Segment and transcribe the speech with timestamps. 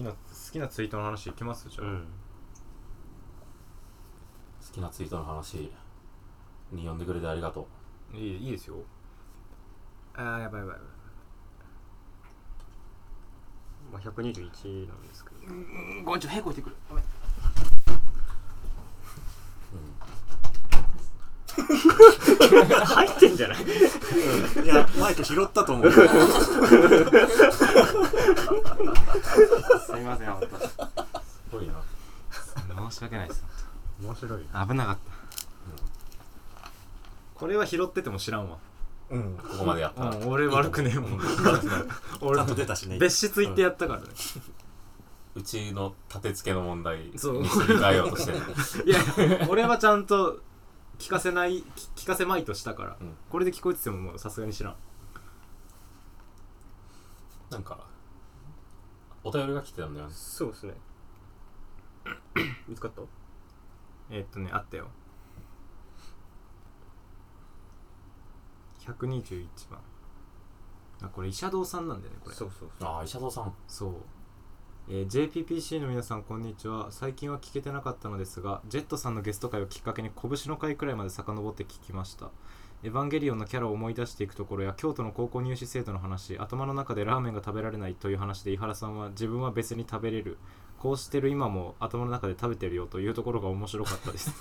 [0.00, 0.16] きな好
[0.52, 1.68] きなツイートの話いきます？
[1.68, 1.98] じゃあ、うん。
[4.66, 5.70] 好きなツイートの話
[6.72, 7.66] に読んでくれてありがと
[8.14, 8.76] いいいいですよ。
[10.14, 10.78] あーやばいやばいやばい。
[13.92, 15.36] まあ121なんですけど。
[16.04, 16.76] ごめんちょっとへこいてくる。
[16.88, 17.04] ごめん。
[21.60, 23.62] 入ってんじゃない？
[24.64, 25.90] いやマイク拾ったと思う
[29.86, 30.76] すいません本うす
[31.52, 31.74] ごいな。
[32.74, 33.44] 当申し訳ないです。
[34.02, 34.42] 面白い。
[34.42, 36.70] 危なかった、
[37.34, 38.58] これは拾ってても知らんわ。
[39.10, 39.36] うん。
[39.36, 40.10] ここまでやったら。
[40.10, 41.20] うん俺悪くねえもん。
[41.20, 41.24] ち
[42.20, 42.98] 俺ゃんと出たしね。
[42.98, 44.06] 別室行ってやったからね、
[45.34, 48.38] うちの立て付けの問題にすそうり替えようとしてる。
[48.86, 50.40] いや俺はちゃんと
[50.98, 51.64] 聞かせない聞
[51.96, 53.16] 聞かせまいとしたから、うん。
[53.28, 54.76] これで聞こえててももうさすがに知らん。
[57.50, 57.89] なんか
[59.22, 60.12] お便りが来てたんだよね。
[60.14, 60.74] そうですね。
[62.68, 63.02] 見つかった？
[64.10, 64.88] えーっとねあったよ。
[68.80, 69.80] 121番。
[71.02, 72.34] あこれ医者堂さんなんだよねこれ。
[72.36, 72.88] そうそうそう。
[72.88, 73.54] ああ医者堂さん。
[73.68, 73.94] そう、
[74.88, 76.90] えー JPPC の皆さんこんにちは。
[76.90, 82.30] 最近は聞けてなかったのですがジェットさんのゲスト会をきっかけに拳の会くらいまで遡って聞きました
[82.82, 90.38] エヴァンゲリオンのキャラを思い出していくところや京都の高校入試制度の話頭の中でラーメンが食べられないという話で井原さんは自分は別に食べれる
[90.78, 94.32] こうしてる今も頭の中で食べてるよというところが面白かったです。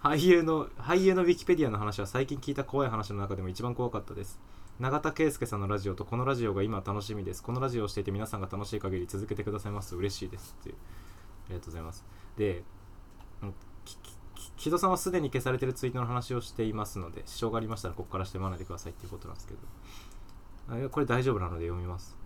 [0.00, 4.40] 俳優の俳優のウィキペディアの話は最近聞いた怖い話の中でも一番怖かったです。
[4.78, 7.42] 永田圭介さんのラジオとこのラジオが今楽しみです。
[7.42, 9.90] このラジオをしていて皆さんが楽しい限り続けてくださいます。
[9.90, 10.70] と嬉しいですって。
[10.70, 10.74] いう
[11.46, 12.04] ありがとうございます。
[12.36, 12.62] で
[14.62, 20.88] 木戸さんはすでに消されてるツイートの話をしていますので支障がありましたらここからして学んでくださいっていうことなんですけど。
[20.88, 22.16] これ大丈夫なので読みます。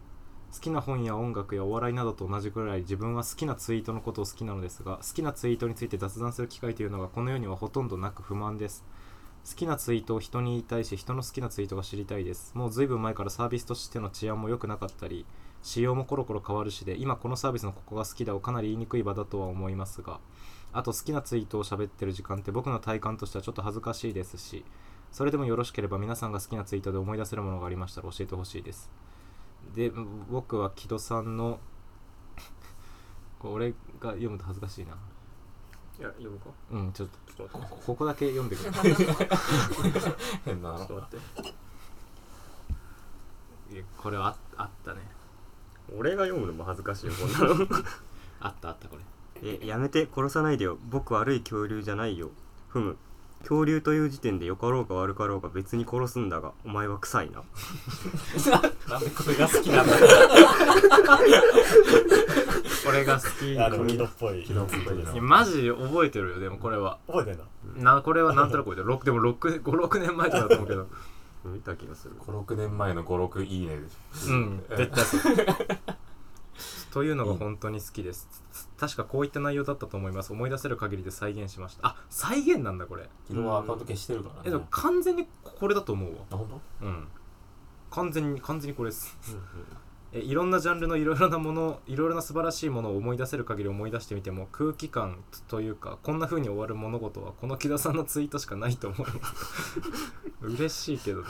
[0.53, 8.85] 好きな本や音楽やお笑いなどと同じくらい自分は好きなツイートのことを好きなのですが好きなツイートについて雑談する機会というのがこの世にはほとんどなく不満です。
[9.49, 12.53] 好きなツイートを人に言いたいし人の好きなツイートが知りたいです。
[12.55, 15.25] もうずいぶん前からサービスとしての治安も良くなかったり
[15.63, 20.21] 仕様もコロコロ変わるしで今このサービスのここが好きだをかなり言いにくい場だとは思いますが
[20.73, 24.65] あと好きなツイートを喋ってる時間って僕の体感としてはちょっと恥ずかしいですし
[25.11, 28.91] それでもよろしければ皆さんが好きなツイートで思い出せるものがありましたら教えてほしいです。
[29.75, 29.91] で
[30.31, 31.59] 僕は木戸さんの
[33.39, 34.93] これ俺が読むと恥ずかしいな。
[35.99, 36.51] いや読むか？
[36.73, 37.85] うんちょっとっと待って。
[37.87, 38.71] ここだけ読んでくれ。
[40.45, 40.77] 変な。
[40.77, 41.55] ちょっとの待って。
[43.75, 45.01] いやこれはああったね。
[45.97, 47.67] 俺が読むのも恥ずかしいよこんなの。
[48.41, 49.03] あったあったこれ
[49.43, 50.79] えやめて殺さないでよ。
[50.91, 52.31] 僕悪い恐竜じゃないよ。
[52.69, 52.97] ふむ。
[53.41, 57.43] 恐竜という時点で良かろうが悪かろうが別に殺すんだがお前は臭いな。
[58.91, 59.93] なんでこれが好きなんだ
[62.89, 64.43] 俺が好きあの木戸っぽい。
[64.45, 66.99] 木戸っぽいないやマジ覚えてるよでもこれは。
[67.07, 67.45] 覚えてんだ
[67.77, 68.95] なこれはなんとなく覚えてる。
[68.95, 70.89] 6でも56年前とかだと思うけど。
[71.45, 72.15] 見た気がする。
[72.27, 75.37] 56年前の56いいねでしうん絶対そう
[76.97, 78.27] というのが本当に好きです。
[78.79, 80.33] 確かこういった内容だったと思います。
[80.33, 81.89] 思い出せる限りで再現しました。
[81.89, 83.03] あ再現なんだこれ。
[83.03, 84.41] ょ昨日はアカウント消してるからね。
[84.47, 86.21] えでも完全にこれだと思うわ。
[86.31, 87.09] あ本うん。
[87.91, 89.15] 完全に完全にこれです。
[90.15, 99.81] えいろんなジャンルのいろいろなものいろいろな素晴らしいものを思い出せる限り思い出してみても空気感というかこんな風に終わる物事はこの木田さんのツイートしかないと思います。
[100.41, 101.27] 嬉しいけどね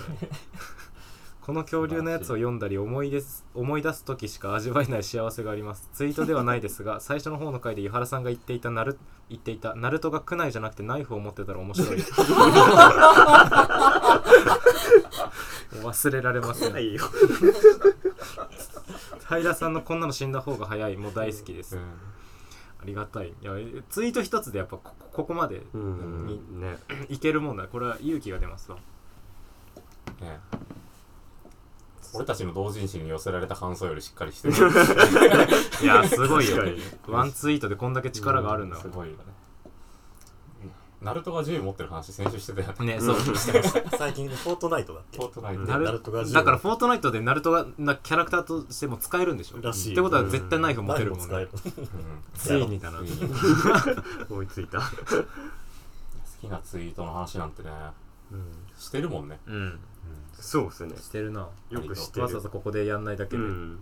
[1.47, 5.89] この恐竜のやつを読んだり思い出す思い出す時しか味わえない幸せがあります。
[5.95, 8.99] ツイートではないですが 最初の方の回で井原さんが言っていたナル
[9.29, 11.99] 言っていたナルトが苦内じゃなくてナイフを持ってたら面白い。
[15.85, 16.73] 忘れられません。
[16.73, 17.05] はいよ。
[19.29, 20.97] 平さんのこんなの死んだ方が早い。
[20.97, 23.29] もう大好きです、当ありがたい。
[23.29, 23.53] いや
[23.89, 26.61] ツイート一つでやっぱこここまでうん。
[26.61, 26.77] ね。
[27.09, 27.69] いけるもんだ。
[27.69, 28.79] これは勇気が出ますわ。
[28.79, 28.97] うん
[30.21, 30.41] ね
[32.15, 34.55] 俺たちの同人誌に寄せられた感想よりしっかりしてる。
[35.83, 36.63] いやすごいよ。
[37.09, 38.77] ワンツイートでこんだけ力があるんだ。
[38.77, 39.19] すごいよね。
[41.03, 42.95] ナルトが銃持ってる話先週してたよね。
[42.95, 43.17] ねそう。
[43.99, 45.19] 最近フォートナイトだっけ？
[45.19, 45.61] フォートナイト。
[45.63, 49.61] ナルトが銃だからフォートナイトでナルトがなキャラクターとしても使えるんでしょ？
[49.61, 51.47] らしいってことは絶対ナイフ持てるもんね。
[52.35, 53.01] ついにだな。
[54.29, 54.81] 追 いついた。
[54.81, 54.85] 好
[56.41, 57.71] きなツイートの話なんてね
[58.79, 59.39] してるもんね。
[59.47, 59.79] うん
[60.39, 60.97] そうっすね。
[60.97, 61.49] してるな。
[61.71, 62.23] よく知ってる。
[62.23, 63.79] わざわざここでやんないだけで、うん。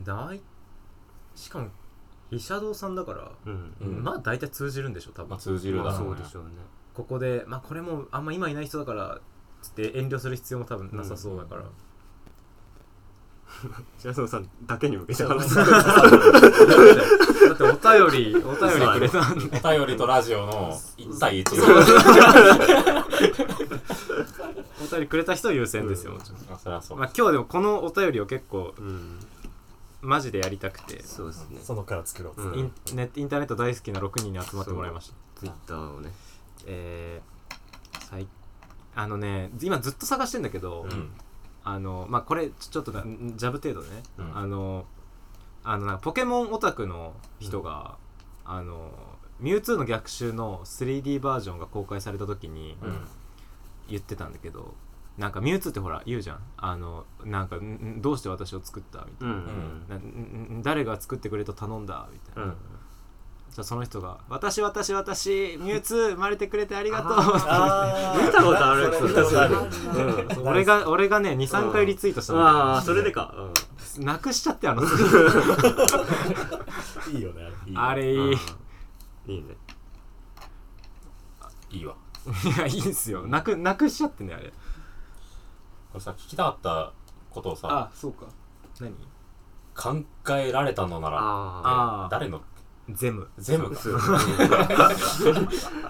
[0.00, 0.40] だい
[1.34, 1.68] しかも
[2.30, 3.74] 飛車堂さんだから、うん。
[3.80, 4.02] うん。
[4.02, 5.96] まあ大体通じるんでしょ多分、まあ通じるだろうね。
[5.98, 6.50] そうでしょうね。
[6.94, 9.20] ここでまあこれもあんま今いない人だから
[9.60, 11.64] つって遠慮する必要も多分なさそうだから、
[13.98, 15.54] 白園さんだけに向けて話す。
[15.54, 15.66] だっ
[17.56, 19.60] てお便りお便りくれたんで。
[19.62, 21.54] お便りとラジオの1対1
[24.82, 26.40] お便りくれた人優先ですよ、もちろん。
[26.54, 26.98] あそれはそう。
[26.98, 29.18] まあ、今日でもこのお便りを結構うん。
[30.00, 31.60] マジでやりたくて、そうですね。
[31.62, 32.58] そのから作ろうっつって。
[32.58, 32.64] うん。
[32.64, 35.14] インネインターネット大好きな6人に集まってもらいました。
[35.38, 36.10] ツイッターをね。
[36.66, 38.26] えー、最
[38.94, 41.10] あのね今ずっと探してんだけど、うん
[41.64, 43.02] あのまあこれちょっとな
[43.36, 44.36] ジャブ程度ね、うん。
[44.36, 44.86] あの
[45.64, 47.96] あのなんかポケモンオタクの人が、
[48.44, 48.90] あの
[49.40, 52.98] ミュウツーの逆襲の 3D バージョンが公開された時にうん。
[53.88, 54.74] 言ってたんだけど、
[55.18, 56.38] なんかミュウツーってほら言うじゃん。
[56.56, 60.04] あのなんかんんどうして私を作ったみたいうんな,な、ん
[60.58, 62.56] ん誰が作ってくれと頼んだみたいな、うん
[63.54, 68.26] じゃあその人が「私私私ミュウツー生まれてくれてありがとう」あー。
[68.26, 69.56] 見たことあるそれ見たことある。
[69.56, 69.70] うん。
[70.34, 72.40] そう俺が俺がね23回リツイートしたの。
[72.40, 73.34] ああそれでか。
[73.98, 74.82] なくしちゃってあの。
[74.82, 74.86] い
[77.18, 77.80] いよねいいよ。
[77.82, 78.18] あれいい。
[78.18, 78.32] うん。
[78.32, 78.36] い
[79.26, 79.54] いいね。
[81.70, 81.94] いいわ。
[82.58, 83.26] やいいんすよ。
[83.26, 84.44] なくなくしちゃってねあれ。
[85.92, 86.92] これさ聞きたかった
[87.28, 87.68] ことをさ。
[87.70, 88.24] あそうか。
[88.80, 88.94] 何？
[89.74, 90.02] 考
[90.38, 91.18] えられたのなら。
[91.18, 92.40] ああー誰の？
[92.90, 93.28] ゼム。
[93.38, 93.80] 全部か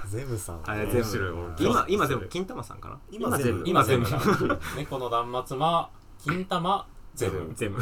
[0.09, 1.33] ゼムさんあれ全面白い。
[1.33, 2.99] もん部今今それ全部金玉さんかな？
[3.11, 4.19] 今全部今全部全
[4.49, 5.89] な猫の断末魔
[6.23, 7.81] 金玉全部全部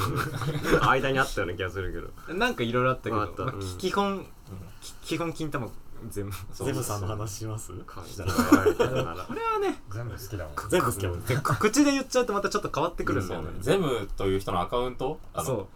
[0.89, 2.01] 間にあったような気がするけ
[2.33, 2.35] ど。
[2.35, 3.11] なんかいろいろあった。
[3.11, 4.27] けど基本
[4.81, 5.69] き基本金玉
[6.09, 6.69] 全部そう。
[6.69, 7.73] ゼムさんの話します？
[7.73, 10.55] これはね全部好きだもん。
[10.69, 13.51] 全部好きやもんで口で言っちゃうとまたちょっと変わってくるんだよね。
[13.61, 15.19] ゼムという人のアカウント？
[15.35, 15.57] あそう。
[15.57, 15.69] の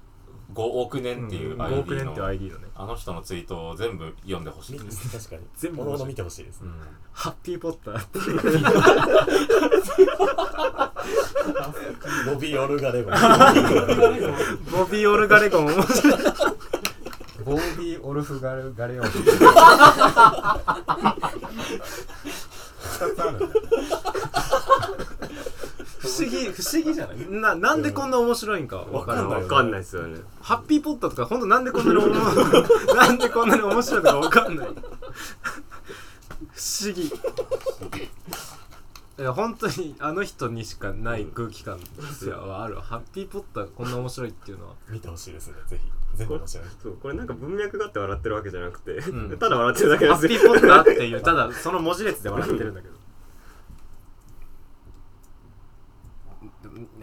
[0.52, 2.68] 5億年っていう5 ID 億年っていうの ID のね。
[2.74, 5.42] あの人のツイートを全部読んでほしいみ確かに。
[5.56, 6.60] 全部おのおの見てほしいです。
[6.62, 6.74] うん。
[7.12, 8.04] ハッピーポッター。
[12.26, 13.14] ロビー・オルガレゴン。
[14.70, 15.66] ボビー・オルガレゴン。
[15.66, 16.12] 面白い
[17.44, 19.06] ボービー・オルフガルガレオン。
[22.94, 23.48] 2つある
[26.04, 27.16] 不思議 不思議じゃない？
[27.30, 30.20] ななんでこんな面白いんかわからんわわかんないですよね。
[30.40, 34.66] ハッピーポッターとかほんとなんでこんなに面白いなんでこんなに面白いのかわかんない。
[34.66, 34.72] 不
[36.84, 37.10] 思議。
[39.16, 44.74] いや本当にあの人にしかない空気感ですよあるハッピーポッターこんな面白いっていうのは。
[44.88, 45.54] 見てほしいですね。
[45.68, 45.90] ぜひ。
[46.16, 46.66] 全部面白い。
[46.82, 46.96] そう。
[47.00, 49.38] これなんか文脈があって笑ってるわけじゃなくて、うん。
[49.38, 52.93] ただ笑ってるだけハッですピーポッターっていうただその文字列で笑ってるんだけど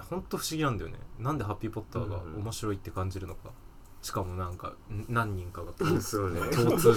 [0.10, 0.98] 本当不思議なんだよね。
[1.20, 3.52] なんでハッピーポッターが面白いって感じるのか。
[4.02, 6.38] しかもなんかん何人かが共通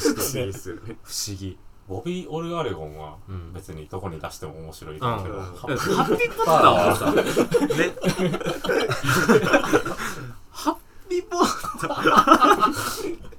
[0.00, 0.96] して不思議ですよね。
[1.02, 1.58] 不思議。
[1.86, 3.52] ボビー・オルガレゴンはうん。
[3.52, 5.14] 別にどこに出しても面白いけど、うん。
[5.14, 7.22] ハハッピーポッターはさ、ね、
[10.50, 10.76] ハッ
[11.08, 13.34] ピーポッター。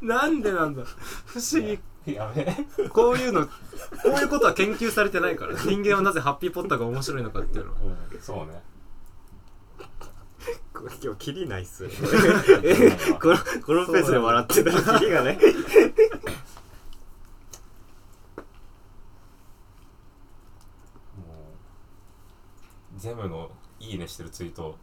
[0.02, 0.82] なんでなんだ
[1.26, 2.88] 不思議やべえ。
[2.88, 3.52] こういうのこ
[4.06, 5.56] ういうことは研究されてないから。
[5.56, 7.78] 人間はなぜハッピーポッターが面白いのかっていうのは。
[8.20, 8.62] そうね。
[10.74, 11.90] これ今日キリないっすよ。
[13.20, 14.70] このこのペースで笑ってた。
[14.70, 15.38] らキリがね。
[21.16, 21.54] も
[22.96, 24.76] うゼムのいいねしてるツイート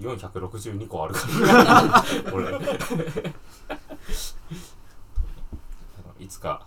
[0.00, 2.04] 462個あるから。
[2.32, 2.58] 俺
[6.26, 6.66] いつか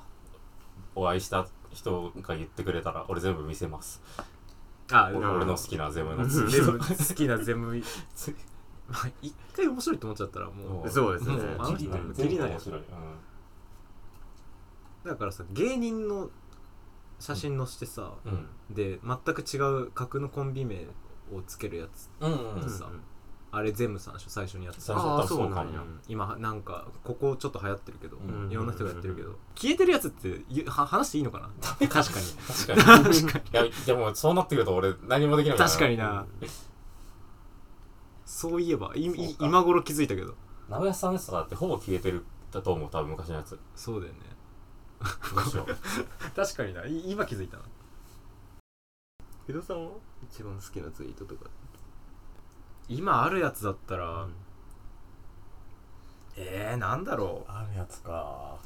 [0.95, 4.01] お会いした人が言ってくれたら俺全部見せます。
[4.89, 7.75] あ俺俺の好きなゼムのツイ全部ート好きな全部。
[8.87, 11.35] まあ一回面白いと思っちゃったらももうそうですね。
[11.35, 12.85] もうあの人うんキリない面白い、うん。
[15.09, 16.29] だからさ芸人の
[17.19, 18.47] 写真載せてさ、うん。
[18.73, 20.87] で全く違う架空のコンビ名
[21.33, 22.89] をつけるやつうんうんうんさ
[23.51, 24.85] あれゼムさんでしょ最初にやってた。
[24.87, 25.73] 最初多分そうかも。
[25.73, 28.51] や今なんかここちょっと流行ってるけど、うん。
[28.51, 31.49] いろんな人がやってるけど、消えてるやつっては話していいのかな？
[31.87, 32.25] 確かに。
[32.47, 33.69] 確かに。
[33.69, 36.25] いやでもそうなってくると俺何もできない確かにな。
[38.25, 40.35] そういえばいい今頃気づいたけど。
[40.69, 43.59] 名古屋さんですとかってほぼ消えてるだと思う多分昔のやつ。
[43.75, 44.19] そうだよね。
[46.35, 46.85] 確かにな。
[46.85, 47.63] い今気づいたな
[49.47, 49.91] 江戸さんは
[50.31, 51.49] 一番好きなツイートとか
[52.89, 54.27] 今あるやつだったら、
[56.35, 57.51] えー、なんだろう。
[57.51, 58.57] あるやつか。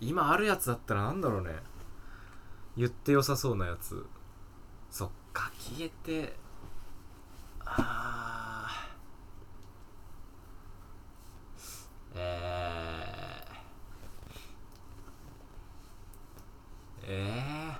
[0.00, 1.50] 今あるやつだったらなんだろうね。
[2.76, 4.06] 言ってよさそうなやつ。
[4.88, 6.36] そっか消えて。
[7.64, 8.88] あー。
[12.14, 17.72] えー、え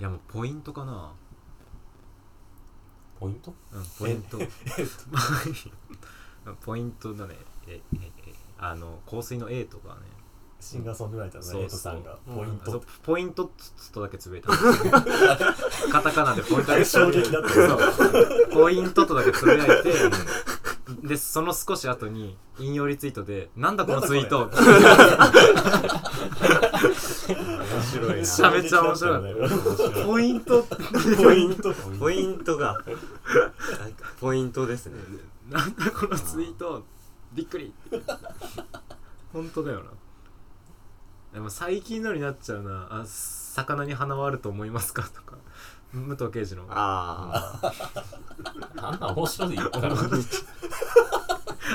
[0.00, 1.12] いやもうポイントかな
[3.18, 3.54] ポイント？
[3.72, 4.38] うんポイント。
[6.64, 7.34] ポイントだね。
[7.66, 10.00] えええあの香水の A とかね。
[10.60, 12.82] シンガーソングライターのエイトさんがポイント。
[13.02, 14.50] ポイントっつとだけつぶやいた。
[15.92, 16.82] カタカナでポイント。
[16.84, 17.48] 衝撃だった
[18.54, 19.92] ポイントとだけつぶやいて
[21.02, 24.50] でその少し後に引用リツイートでなんだこのツイート。
[24.50, 24.52] 面
[27.82, 29.32] 白いな めちゃめちゃ面白い。
[29.32, 30.04] い。
[30.04, 30.62] ポイント。
[31.22, 31.72] ポイント。
[31.98, 32.84] ポイントが。
[34.20, 35.00] ポイントですね。
[35.48, 36.84] なんだこのツイート。
[37.32, 37.72] びっくり。
[39.32, 39.90] 本当だよな。
[41.32, 42.88] でも最近のになっちゃうな。
[42.90, 45.02] あ魚に鼻はあると思いますか？
[45.02, 45.36] とか
[45.94, 46.64] 武藤刑事の。
[46.68, 47.72] ああ
[48.76, 49.56] あ んな面白い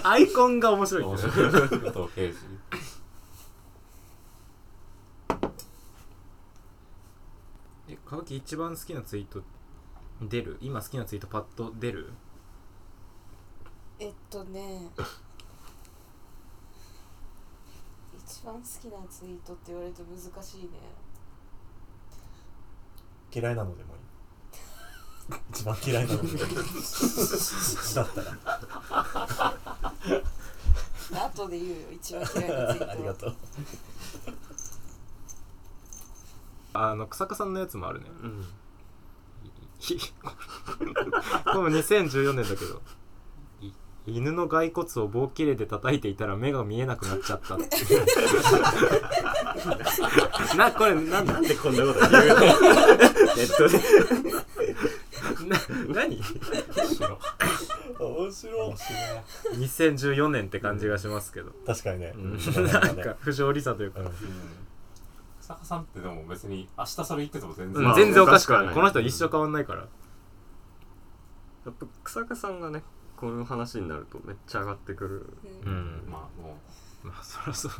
[0.03, 1.03] アイコンが面白い。
[1.03, 1.31] ん面白い。
[1.31, 1.69] 武藤
[2.15, 2.37] 刑事
[7.87, 9.41] え川木一番好きなツイート
[10.21, 10.57] 出る？
[10.61, 12.11] 今好きなツイートパッと出る？
[13.99, 14.89] えっとね。
[18.17, 20.69] 一番好きなツイートって言われると難しいね。
[23.33, 24.01] 嫌いなのでもいい
[25.51, 26.19] 一番嫌いなの。
[26.23, 26.27] だ
[28.03, 28.27] ったら。
[31.25, 33.35] 後で言うよ一番嫌いなツイートありがとう。
[36.73, 38.05] あの草加さんのやつもあるね。
[38.23, 38.45] うん。
[41.45, 42.81] これも2014年だけど。
[43.61, 43.71] い
[44.07, 47.55] 犬の骸骨を棒切れで叩いていたら目が見えなくなっちゃった。
[47.55, 47.67] っ て
[50.57, 52.35] なこれなんだなんでこんなこと言うの？
[52.39, 52.45] ネ
[53.43, 53.79] ットで
[55.49, 55.57] な
[55.89, 56.21] 何？
[57.99, 58.73] 面白い。
[59.55, 62.37] 2014年って感じがしますけど、確かにね、うん。
[62.67, 64.11] ななんか不条理さというか、うん。
[65.41, 68.61] 草加さんってでも別に明日それ言ってても全然、うんまあ全然おかしくない。
[68.61, 69.87] 確かにこの人は一生変わんないから、や
[71.71, 72.83] っぱ草加さんがね
[73.17, 75.25] この話になるとめっちゃ上がってくる。
[75.65, 75.71] うん。
[75.71, 76.03] うん。
[76.09, 76.57] まあも
[77.03, 77.71] まあそりゃそう。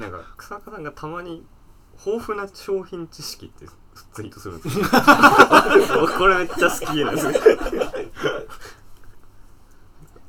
[0.00, 1.44] なんか草加さんがたまに
[2.06, 3.66] 豊富な商品知識って
[4.12, 4.84] ツイートするんですよ
[6.18, 7.26] これめっちゃ好きなんです。
[7.26, 7.32] よ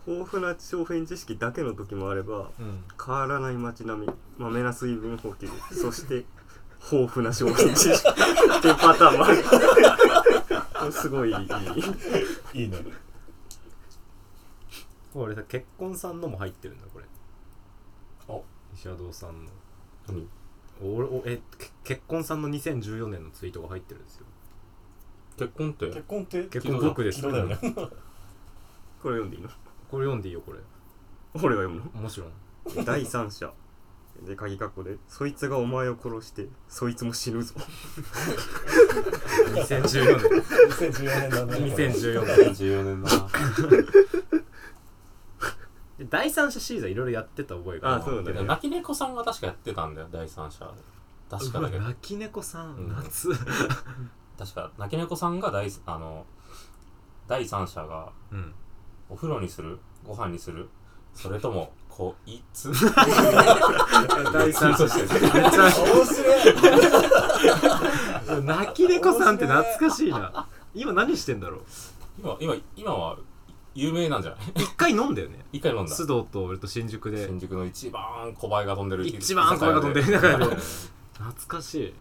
[0.07, 6.25] 豊富な商品知識だけの時もあればうん変わらない街並みまめな水分補給そして
[6.91, 10.91] 豊富な商品知識っていうパターンもある。
[10.93, 12.61] すごいいい。
[12.61, 12.77] いいね。
[15.13, 17.05] これさ結婚さんのも入ってるんだこれ。
[18.29, 18.43] お。
[18.73, 19.51] 石和堂さんの。
[19.51, 20.27] う何？
[20.81, 24.25] おおえけ結婚さんの2014年のツイートが入ってるんですよ。
[25.37, 25.87] 結婚って？
[25.87, 26.43] 結婚って？
[26.45, 27.21] 結婚僕です。
[27.21, 27.47] 昨日だよ。
[27.47, 27.57] ね
[29.01, 29.49] これ読んでいいの？
[29.89, 30.59] これ読んでいいよこれ。
[31.35, 32.01] 俺が読むの？
[32.01, 32.85] もちろん。
[32.85, 33.51] 第三者。
[34.25, 37.55] で鍵括弧でそいつがお前を殺してそいつも死ぬぞ。
[39.55, 40.41] 2014年。
[40.91, 41.53] 2014年だね。
[41.73, 42.35] 2014年。
[42.49, 43.29] 14年だな
[45.99, 48.41] で第三者シリーズはいろいろやってた覚えがあそうだね。
[48.43, 50.65] 泣き猫さんが確かやってたんだよ第三者。
[51.29, 51.79] 確かだけど。
[51.79, 52.95] うわ泣き猫さん、うん。
[52.95, 53.29] 夏。
[54.39, 56.25] 確か泣き猫さんが第あの
[57.27, 58.53] 第三者がうん。
[59.09, 59.77] お風呂にする
[60.07, 60.69] ご飯にする。
[61.13, 62.71] それともこいつ？
[64.31, 64.87] 第三者。
[64.87, 66.39] してめっちゃ面白
[68.39, 68.43] い。
[68.45, 70.47] 泣き猫さんって懐かしいな。
[70.73, 71.61] 今何してんだろう？
[72.19, 73.17] 今今今は
[73.75, 74.39] 有名なんじゃない？
[74.55, 75.39] 一回飲んだよね。
[75.51, 75.91] 一回飲んだ。
[75.95, 77.25] 須藤と俺と新宿で。
[77.27, 80.45] 新宿の一番小バエが飛んでる一番小バエが飛んでる中で。
[80.45, 81.93] う ん懐かしい。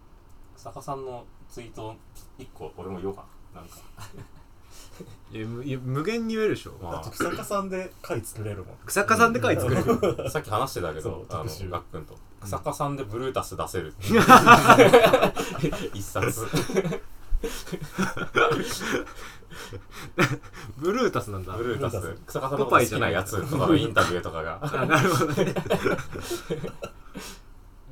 [0.57, 1.95] 坂さんのツイート
[2.39, 3.25] 一個俺も言おうか？
[3.55, 3.77] ななんか。
[5.31, 6.73] いやむいや無限に言えるでしょ。
[6.83, 8.77] まだって草加さんで貝作れるもん。
[8.87, 10.25] 草加さんで書い作れる。
[10.27, 12.17] あ さっき話してたけどあのガックンと。
[12.43, 13.95] 草加さんでブルータス出せる
[15.93, 16.47] 一冊
[20.79, 21.57] ブルータスなんだ。
[21.57, 22.19] ブルータス。
[22.27, 24.59] 草加さんの好きなやつとかのインタビューとかが。
[24.63, 25.55] あなるほどね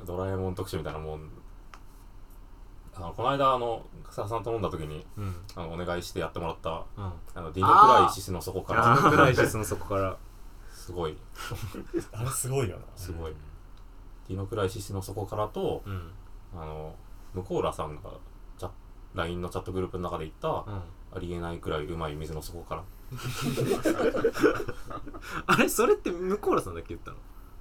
[0.04, 1.30] ドラえもん特集みたいなもん。
[2.96, 5.36] あのこの間あの草加さんと飲んだ時にうん。
[5.54, 7.12] あのお願いしてやってもらったうん。
[7.34, 10.16] あのディノクライシスの底かあらクライシスの底から。
[10.70, 11.18] すごい。
[12.12, 12.82] あれすごいよな。
[12.96, 13.34] すごい。
[14.28, 16.12] ディノクライシスの底からとうん。
[16.54, 16.94] あの
[17.34, 18.10] 向こうらさんが
[18.56, 18.70] チャ
[19.14, 20.82] LINE のチャットグループの中で言ったうん
[21.16, 22.82] ありえないくらいうまい水の底から。
[25.46, 27.16] あれそれって向こうらさんだっけ言ったの？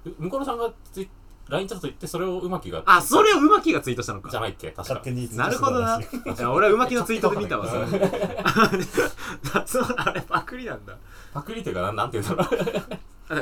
[0.06, 1.08] え向こうらさんがツイ
[1.48, 4.30] LINE チャット言ってそれをうまきがあそれをうまきがツイートしたのか。
[4.30, 4.72] じゃないっけ？
[4.72, 5.36] 確かに。
[5.36, 6.00] なるほどな。
[6.52, 7.86] 俺はうまきのツイートで見たわ、それ。
[9.66, 10.96] そうあれパクリなんだ。
[11.32, 12.44] パクリっていうかなんなんていうんだろ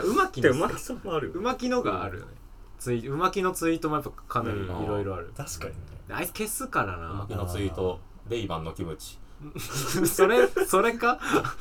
[0.03, 0.11] う。
[0.11, 2.33] うまきのでうまきもあるようまきのがあるよね。
[2.79, 5.33] ツイうまきのツイートもやっぱかなりいろいろある。
[5.37, 5.77] 確かにね。
[6.11, 7.35] あいつ消すからうまなき。
[7.35, 9.19] のツイートレイバンのキムチ
[10.07, 11.19] それそれか？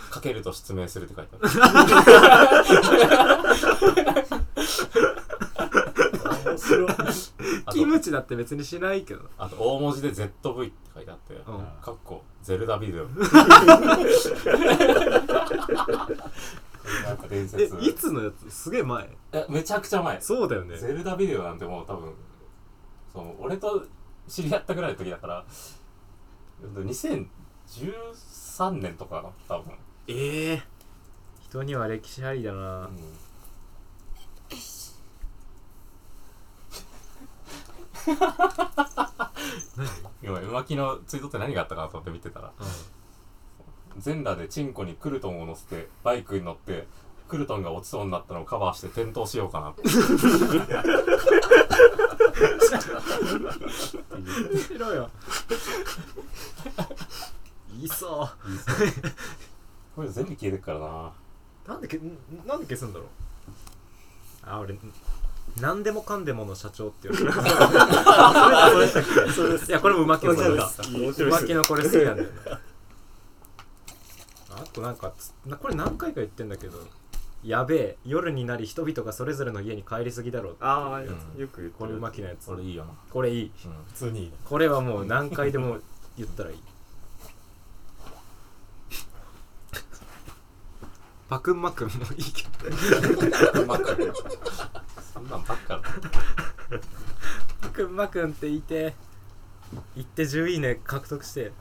[0.09, 1.53] かけると失明するって書いてある。
[6.45, 6.87] 面白い。
[7.73, 9.21] キムチだって別にしないけど。
[9.37, 10.37] あと大文字で ZV って
[10.95, 11.33] 書いてあって。
[11.33, 11.43] うん。
[11.81, 13.05] かっこゼルダビデオ。
[13.05, 13.09] な
[17.13, 18.49] んか伝え説いつのやつ？
[18.53, 19.09] すげえ前。
[19.31, 20.19] えめちゃくちゃ前。
[20.21, 20.77] そうだよね。
[20.77, 22.13] ゼルダビデオなんてもう多分
[23.13, 23.85] そう俺と
[24.27, 25.45] 知り合ったぐらいの時だから
[27.73, 29.73] 2013年とかかな多分、
[30.07, 30.61] ええ
[31.49, 32.85] 人には歴史ありだな。
[32.85, 32.97] うん。
[40.21, 42.51] 今浮気のツイートって何があったかなと思って見てたら。
[43.97, 46.87] 全裸でチンコにクルトンを乗せてバイクに乗って
[47.27, 49.69] クルトンが落ちそうになったのをカバーして転倒しようかな。
[49.69, 49.87] って
[54.57, 55.09] しろよ
[57.81, 58.29] いそう。
[59.95, 61.11] これ全部消えてくからな。
[61.67, 63.07] なんでけんなんで消すんだろう。
[64.45, 64.77] あ俺
[65.59, 67.41] 何でもかんでもの社長って言われ
[68.87, 70.59] てるいやこれもうまきのこれ面
[71.13, 72.33] 白いうまきのこれ好きなんだよね。
[74.51, 75.13] あとなんか
[75.61, 76.77] これ何回か言ってんだけど
[77.43, 81.39] やべえ夜になり人々がそれぞれの家に帰りすぎだろうああ、ん。
[81.39, 82.45] よくこれうるまきのやつ。
[82.45, 82.91] それいいよな。
[83.09, 83.51] これいい。
[83.65, 85.77] うん普通にいいねこれはもう何回でも
[86.17, 86.57] 言ったらいい
[91.29, 92.43] パクンマくんもいいけ
[93.59, 94.11] どばっかり
[95.13, 95.81] そんなんばっかだ
[97.61, 98.93] パクンマくんって言って
[99.95, 101.51] 言って10いいね獲得して。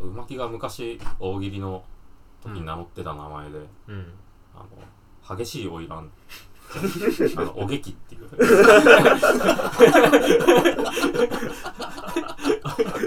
[0.00, 1.84] うまきが昔大喜利の
[2.42, 3.58] 時に名乗ってた名前で、
[3.88, 4.12] うん。
[4.54, 4.64] あ
[5.30, 6.10] の激しい花魁
[7.36, 8.28] あのおげきっていう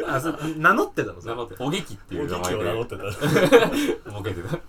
[0.08, 1.22] あそ名乗ってたの？
[1.22, 3.04] それ名乗っておげきっていう名大きいを名乗前ってた。
[3.04, 3.10] で
[4.12, 4.60] ボケてたい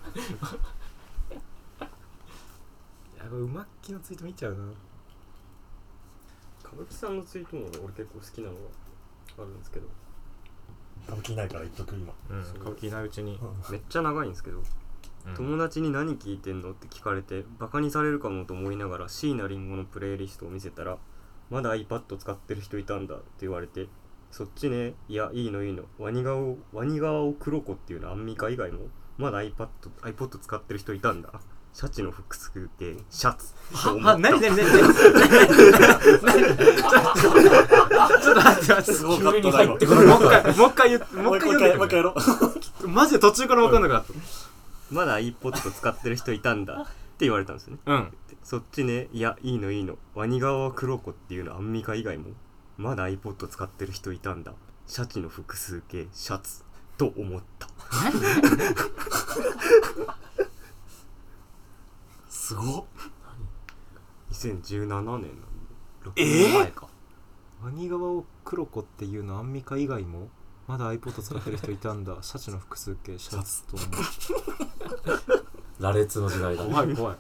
[3.19, 4.59] やこれうまっきのツイート見ちゃうな。
[6.65, 8.61] 歌舞伎さんのツイートも俺結構好きなのが
[9.39, 9.87] あるんですけど。
[11.07, 12.13] 歌舞伎いないから言っとく今。
[12.31, 12.43] うん。
[12.43, 13.39] 歌舞伎ないうちに、
[13.71, 14.63] めっちゃ長いんですけど、
[15.37, 20.97] 友達に何聞いてんのって聞かれてバカにされるかもと思いながら椎名林檎のプレイリストを見せたら
[21.51, 23.89] まだ iPad 使ってる人いたんだって言われて
[24.31, 25.85] そっちねいやいいのいいの。
[25.99, 29.69] ワニ顔ワニ側を黒子っていうのアンミカ以外もまだ iPad,
[30.03, 31.31] iPod 使ってる人いたんだ。
[31.73, 33.55] シャチの複数形シャツ。
[33.83, 34.11] と思った。
[34.11, 34.83] は何何何何
[36.23, 36.57] 何
[38.21, 42.15] ちょっと待って待ってすごかったなもう一回もう一回言ってももう一回もう一回やろ
[42.83, 44.05] うマジで途中から分かんなかっ
[44.91, 46.85] まだ iPod 使ってる人いたんだっ
[47.19, 47.79] て言われたんですよね。
[47.85, 48.13] たうん。
[48.43, 49.97] そっちねいやいいのいいの。
[50.15, 52.31] ワニ側は黒子っていうのアンミカ以外も
[52.77, 54.53] まだ iPod 使ってる人いたんだ。
[54.87, 56.65] シャチの複数形シャツ
[56.97, 57.69] と思った。
[62.29, 62.85] すごっ。
[64.33, 65.29] 2017年なんで
[66.05, 66.89] 6えー年前か、
[67.63, 70.29] ワニ側を黒子っていうのアンミカ以外も
[70.67, 72.17] まだ iPod 使ってる人いたんだ。
[72.23, 73.89] シャチの複数形シャツと思う
[75.81, 76.65] 羅列の時代だ。
[76.65, 77.17] 怖い怖い。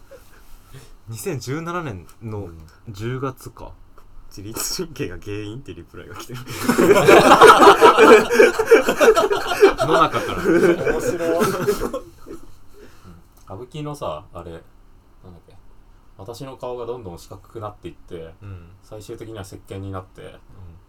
[1.10, 2.48] 2017年の
[2.90, 3.72] 10月か。
[4.28, 6.40] 自律神経が原因ってリプライが来てる。
[9.86, 10.42] の中から。
[10.42, 11.46] 面白い。
[13.44, 14.62] 歌舞伎のさあれなんだっ
[15.46, 15.56] け。
[16.18, 18.68] 私の顔がどんどん四角くなっていってうん。
[18.82, 20.34] 最終的には石鹸になって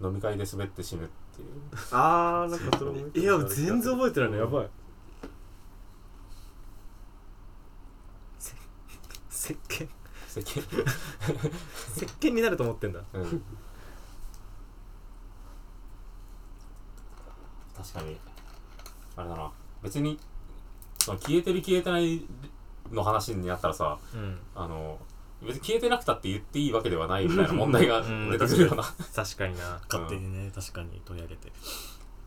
[0.01, 1.47] 飲み会で滑って死ぬっていう。
[1.91, 4.69] あーなんかそれもいや全然覚えてないのやばい
[8.39, 8.53] せ
[9.49, 9.87] 石鹸？
[10.27, 10.63] 石鹸？
[11.95, 12.99] 石鹸になると思ってんだ。
[13.13, 13.43] うん。
[17.75, 18.17] 確かに。
[19.15, 19.51] あれだな。
[19.81, 20.19] 別に
[20.99, 22.21] その消えてる消えてない
[22.91, 24.37] の話になったらさうん。
[24.55, 24.99] あの
[25.41, 28.29] 別に消えてなくたって言っていいわけではないみたいな問題がうん。
[28.31, 28.83] 出てくるような。
[29.15, 29.81] 確かにな。
[29.89, 31.51] 勝手にね確かに取り上げて。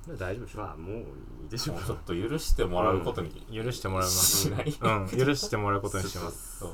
[0.08, 0.60] 大丈夫でしょ。
[0.60, 4.36] まあもういいでしょもうちょっと許してもらうことに許してもらいます。
[4.48, 4.74] しない。
[4.80, 5.08] うん。
[5.08, 6.58] 許してもらうことにします。
[6.60, 6.72] そう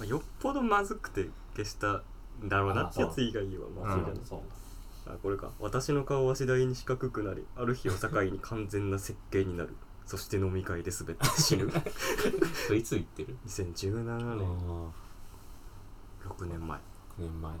[0.00, 2.02] まあ、よっぽどまずくて消した
[2.42, 4.42] んだろうなってやつ以外はまずいじゃない、
[5.08, 5.50] あこれか。
[5.60, 9.76] 私の顔は次第に四角くなりある日を境に完全な設計になる。
[10.06, 11.68] そして飲み会で滑って死ぬ。
[12.66, 14.46] それいつ言ってる？2017あ年。
[14.46, 14.90] あ
[16.28, 16.78] 6年前。
[16.78, 16.80] 9
[17.18, 17.58] 年前だ。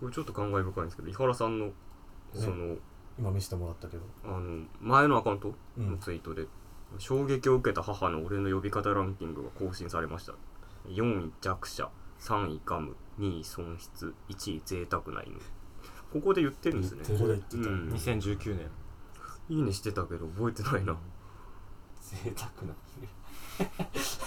[0.00, 1.70] これちょっと感慨深いんですけど井原さんの
[2.34, 2.76] その、
[3.18, 4.02] 今見せてもらったけど。
[4.24, 5.54] あの前のアカウント？
[5.78, 5.92] うん。
[5.92, 6.46] のツイートで、
[6.98, 10.34] 衝撃を受けた母の俺の呼び方ランキングが更新されました。
[10.88, 11.88] 4位弱者
[12.20, 15.38] 3位ガム2位損失1位贅沢な犬。
[16.12, 17.02] ここで言ってるんですね。
[17.06, 17.68] ここで言ってた。
[17.68, 17.88] うん。
[17.90, 18.70] 2019年。
[19.48, 20.96] いいねしてたけど覚えてないな。
[22.00, 22.74] 贅沢な
[23.98, 24.18] す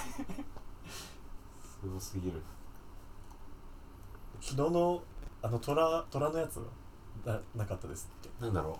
[1.88, 2.42] ごすぎる。
[4.42, 5.04] 昨日の
[5.42, 6.66] あの虎虎のやつは？
[7.26, 8.30] ななかったですっけ？
[8.44, 8.80] なんだろ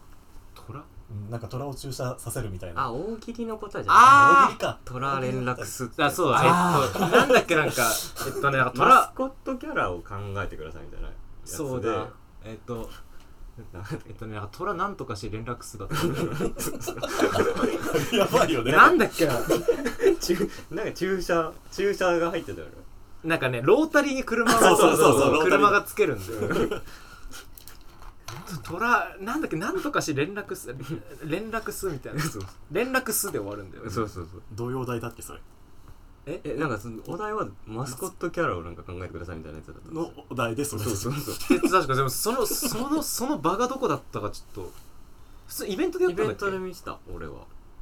[0.54, 0.82] 虎う。
[0.82, 0.86] ん
[1.30, 2.84] なんか虎を注射させるみたいな。
[2.86, 4.80] あ大喜利の答えじゃあない大喜利か。
[4.86, 7.84] 虎連絡すあそうだあえっとなんだっけなんか
[8.26, 9.04] えっとねマ虎。
[9.04, 11.14] スコットキャラを考えてくださいみたいなや
[11.46, 11.58] つで。
[11.58, 12.08] そうだ。
[12.44, 12.90] えっと
[14.08, 15.96] えっとね虎なんとかして連絡すだった
[18.16, 18.72] やばいよね。
[18.72, 19.34] なんだっけな。
[20.20, 22.74] 注なんか注射注射が入ってたよね。
[23.24, 26.28] なんかねロータリーに車がそうそうそう車がつけるん
[26.60, 26.82] だよ
[28.64, 30.76] 虎なんだっけなんとかし連絡す
[31.26, 32.22] 連絡すみたいな。
[32.72, 34.42] 連絡すで終わるんだよそうそうそう。
[34.54, 35.42] 同様題だっけそれ？
[36.28, 40.84] えなんかそのお題はマスコットキャラをなんか考えてくださいみたいなやつだったのお題でそれ。
[40.84, 41.36] そうそうそう。
[41.58, 44.72] え確かでもそのそのその場がどこだったかちょっと。
[45.48, 46.58] 普通イベントでやイベンったんだっけ？
[46.58, 47.34] トで見せた俺は。
[47.34, 47.38] う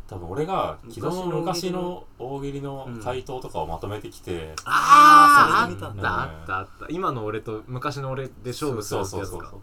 [0.05, 6.85] 多分俺が昨日の昔昔のの大喜利の回答とかをまとめてきて、あーあそれで見たんだったあったあった。
[6.89, 9.53] 今の俺と昔の俺で勝負するってやつか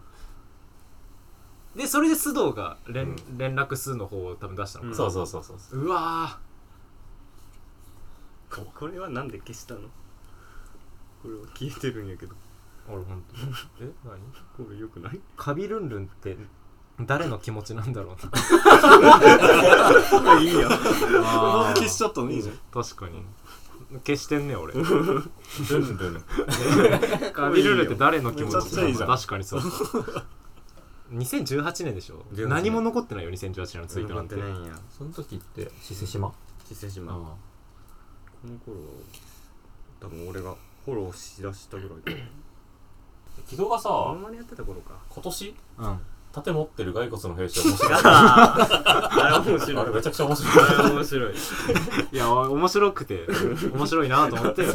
[1.75, 5.79] でそれで須藤が連,、う連絡数の方を多分出したのか、そうそうそうそうそう。
[5.79, 6.39] うわ
[8.49, 9.81] ここれはなんで消したの？
[11.23, 12.33] これは消えてるんやけど。
[12.33, 12.35] ー
[12.93, 13.35] 俺ほんと？
[13.81, 14.19] え何？
[14.57, 15.19] これよくない？
[15.37, 16.35] カビルンルンって
[16.99, 18.15] 誰の気持ちなんだろう
[20.43, 20.67] いいや。
[20.67, 20.75] な
[21.73, 22.55] 消しちゃったのいいじゃん。
[22.71, 23.23] 確かに。
[24.05, 24.73] 消してんね俺。
[24.73, 24.85] ルン
[25.97, 26.23] ルン。
[27.33, 29.09] カビルンルンって誰の気持ちめちゃくちゃいいじゃん。
[29.09, 29.61] 確かにそう
[31.11, 32.49] 2018年でしょ？18年。
[32.49, 34.35] 何も残ってないよ2018年のツイートなんて。
[34.35, 34.79] 残ってないんや。
[34.97, 36.33] その時って伊勢島？
[36.71, 37.13] 伊勢島。
[37.13, 37.37] こ
[38.45, 38.47] あ。
[38.47, 38.77] の頃
[39.99, 42.23] 多分俺がフォローしだしたぐらいか
[43.47, 44.95] 木戸がさあんまりやってた頃か。
[45.09, 45.55] 今年？
[45.77, 45.99] うん
[46.33, 47.93] 盾持ってる骸骨の兵士面白い。
[48.03, 49.83] あれ面白い。
[49.83, 50.53] あれめちゃくちゃ面白い。
[50.67, 51.33] あれ面白い
[52.11, 53.27] いや面白くて
[53.73, 54.73] 面白いなと思ってツイ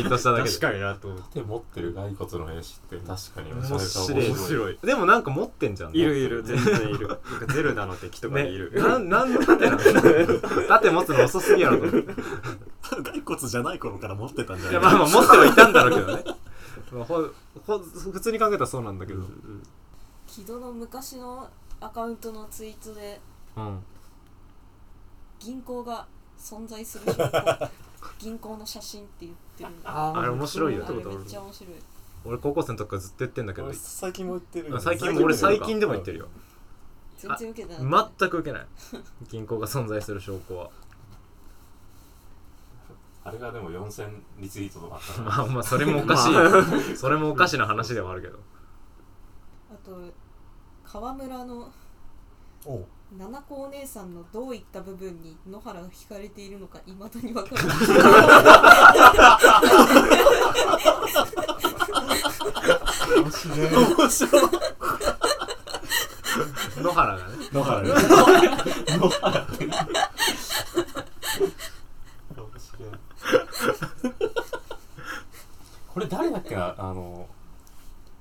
[0.00, 0.50] ートしただけで。
[0.50, 1.24] 確かになと思って。
[1.34, 4.26] 盾持ってる骸骨の兵士って確かにめちゃ面めちゃ白い。
[4.28, 4.78] 面白い。
[4.82, 5.90] でもなんか持ってんじゃん。
[5.94, 7.08] いるいる全然いる。
[7.08, 9.78] なんかゼルダの敵とかねいる、なんなんの盾なの？
[10.68, 11.84] 盾持つの遅すぎやろと。
[11.84, 12.14] 思って
[13.02, 14.72] 骸骨じゃない頃から持ってたんじゃない？
[14.72, 16.24] いやまあまあ持ってはいたんだろうけどね。
[16.92, 17.22] まあほ
[17.66, 19.22] ほ普通に考えたらそうなんだけど
[20.28, 21.48] 木戸の昔の
[21.80, 23.18] アカウントのツイートで
[23.56, 23.78] うん。
[25.40, 26.06] 銀行が
[26.38, 27.68] 存在する証 拠
[28.18, 30.84] 銀行の写真って言ってるああれ面白いよ。
[30.86, 31.74] あれめっちゃ面白い。
[32.24, 36.28] 俺高校生の時からずっと言ってんだけど俺最近も言ってるよ最近も俺最近でも言ってるよ。
[37.16, 38.06] 全然受けてない。
[38.18, 38.66] 全く受けない。
[39.28, 40.70] 銀行が存在する証拠は。
[43.24, 45.28] あれがでも4000リツイートとかあったら。
[45.38, 46.94] まあまあそれもおかしい。
[46.96, 48.38] それもおかしな話ではあるけど。
[48.38, 48.57] あ
[49.88, 50.12] と
[50.84, 51.70] 川村の
[52.66, 52.84] おう。
[53.18, 57.76] 七子お姉さんのどういった部分に野原が惹かれているのかいまだにわからない。
[63.16, 63.30] 面
[64.10, 64.42] 白い。
[66.82, 67.32] 野原がね。
[67.50, 67.90] 野原ね。
[75.88, 76.74] これ誰だっけな？
[76.76, 77.26] あの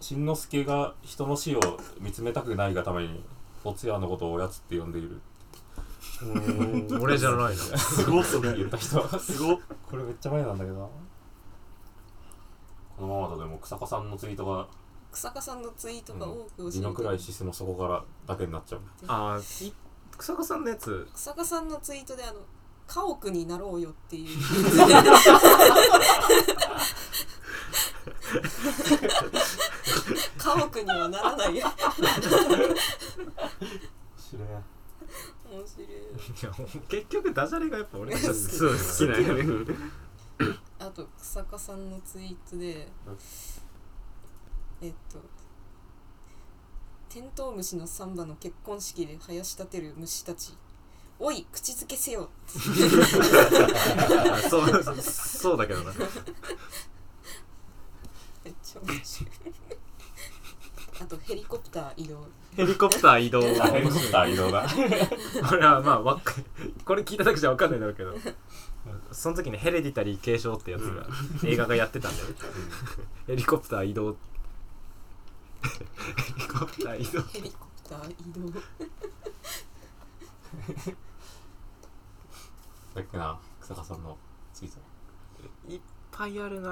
[0.08, 1.60] しんのすけが人の死を
[2.00, 3.22] 見つめたくないがために
[3.65, 5.20] おつやのことをおやつって呼んでいる。
[7.02, 8.56] 俺じゃないのすごっそれ。
[8.56, 9.06] 言った人。
[9.20, 9.60] すごっ。
[9.86, 10.78] これめっちゃ前なんだけど。
[10.80, 10.86] な
[12.96, 14.70] このままだとでも草加さんのツイートが
[15.12, 18.82] 草加さんのツイートが多く教えてディノクライシスの底からだけになっちゃう。
[19.08, 19.74] ああい
[20.17, 21.06] 草加さんのやつ？
[21.13, 22.39] 草加さんのツイートであの
[22.88, 24.28] 家屋になろうよっていう
[30.38, 31.58] 家屋にはならない。
[31.58, 31.65] よ
[34.17, 34.47] 知れん。
[35.50, 35.88] 面白い。
[35.88, 35.91] い
[36.43, 36.52] や
[36.89, 38.34] 結局ダジャレがやっぱ俺が好き。
[38.34, 39.76] そう好きなんやね。
[40.80, 42.88] あと草加さんのツイートで
[44.82, 45.19] えっと
[47.10, 50.56] テントウムシのサンバの結婚式で生やし立てる虫たち。
[51.19, 52.30] おい口づけせよ。
[52.47, 55.91] あ そうそうそうだけどな。
[58.43, 59.32] めっちゃ面白い
[61.00, 62.28] あとヘリコプター移動。
[62.56, 63.40] ヘリコプター移動。
[63.40, 64.66] あヘリコプター移動だ。
[65.52, 66.20] 俺はまあわ
[66.86, 68.16] これ聞いただけじゃわかんないだろうけど。
[69.12, 71.06] その時にヘレディタリー継承ってやつが
[71.44, 72.30] 映画がやってたんだよ。
[72.30, 72.36] ね
[73.28, 74.16] ヘリコプター移動。
[75.62, 75.70] ヘ
[76.40, 77.22] リコプター移動。
[77.24, 78.50] ヘリコプター移動。
[82.96, 84.18] だっけな草加さんの
[84.54, 84.80] ツイート。
[85.74, 85.82] いっ
[86.12, 86.70] ぱいあるな。
[86.70, 86.72] い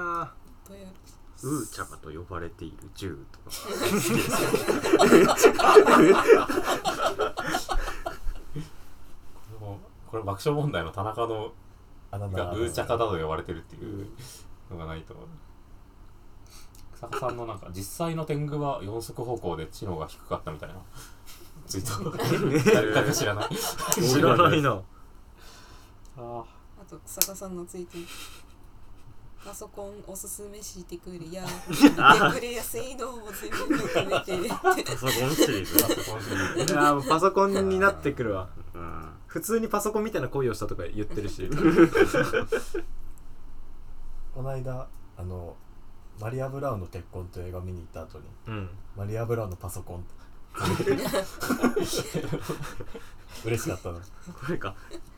[0.68, 0.86] ぱいある
[1.42, 3.50] ウーチャカと呼ばれている銃とか
[10.10, 11.52] これ爆笑問題の田中の
[12.10, 12.32] あなん。
[12.32, 14.06] がウーチャカだと呼ばれてるっていう
[14.70, 15.14] のがないと
[16.94, 17.36] 草加さん。
[17.36, 17.58] のなん。
[17.58, 20.76] か実際の天狗は四足歩行で知能が低かったみたいな
[21.66, 23.48] ツイート誰か知らない
[24.02, 24.70] 知らないな
[26.18, 26.44] あ
[26.80, 27.56] あと草加さん。
[27.56, 27.98] のツイート
[29.46, 31.44] パソコンおすすめしてくれや。
[31.68, 34.48] 見てくれや性能も全部含めて。
[34.48, 35.84] パソコンシリーズ。
[35.84, 36.20] あ今
[36.66, 38.48] 週いやもうパソコンになってくるわ。
[38.74, 39.08] うん。
[39.28, 41.48] 普通にパソコンみたいな恋をしたとか言ってるし。
[44.34, 45.56] この間あの
[46.20, 48.68] マリア・ブラウンの結婚という映画見に行った後にうん。
[48.96, 50.04] マリア・ブラウンのパソコン
[53.44, 54.02] 嬉しかったのこ
[54.48, 54.74] れか。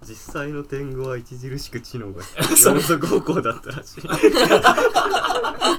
[0.06, 2.22] 実際の天狗は著しく知能が
[2.56, 4.02] 四足歩行だったらしい。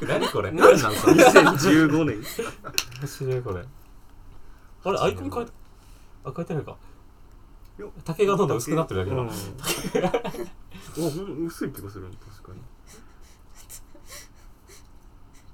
[0.07, 0.51] 何これ？
[0.51, 2.23] 何なんそれ2015年。
[3.01, 3.63] 面白いこれ？
[4.85, 5.45] あれアイコン変え
[6.23, 6.77] あ変えてないか。
[8.03, 9.29] 竹がどんどん薄くなってるだけだ、うん。
[11.05, 12.07] おほん薄い気がする
[12.41, 12.59] 確かに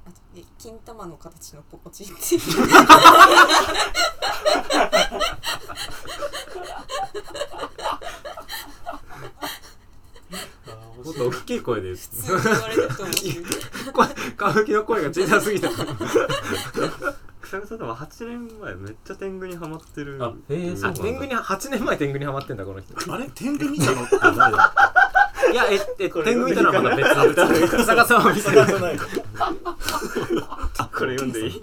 [0.08, 2.42] あとえ金玉の形のポコチっていう
[11.04, 15.70] もっと大きい声で言う普通に言われると思う声歌舞伎の声が小さすぎた
[17.42, 24.74] 草野さんでも8年前めっちゃ天狗にハマってるあへえそうなんだ天狗に8年前天狗にハマってんだこの人あれ天狗見たのって誰だ
[25.52, 27.10] いやええ天狗見たのはまだ別
[27.78, 29.06] 草加さ見てないこ
[31.06, 31.62] れ読んでいい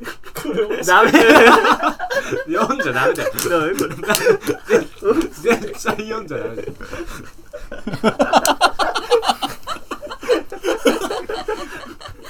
[0.86, 1.10] ダメ。
[1.10, 3.30] 読んじゃダメだよ。
[3.50, 3.90] ダメこれ
[5.28, 6.68] 絶対読んじゃダメだよ。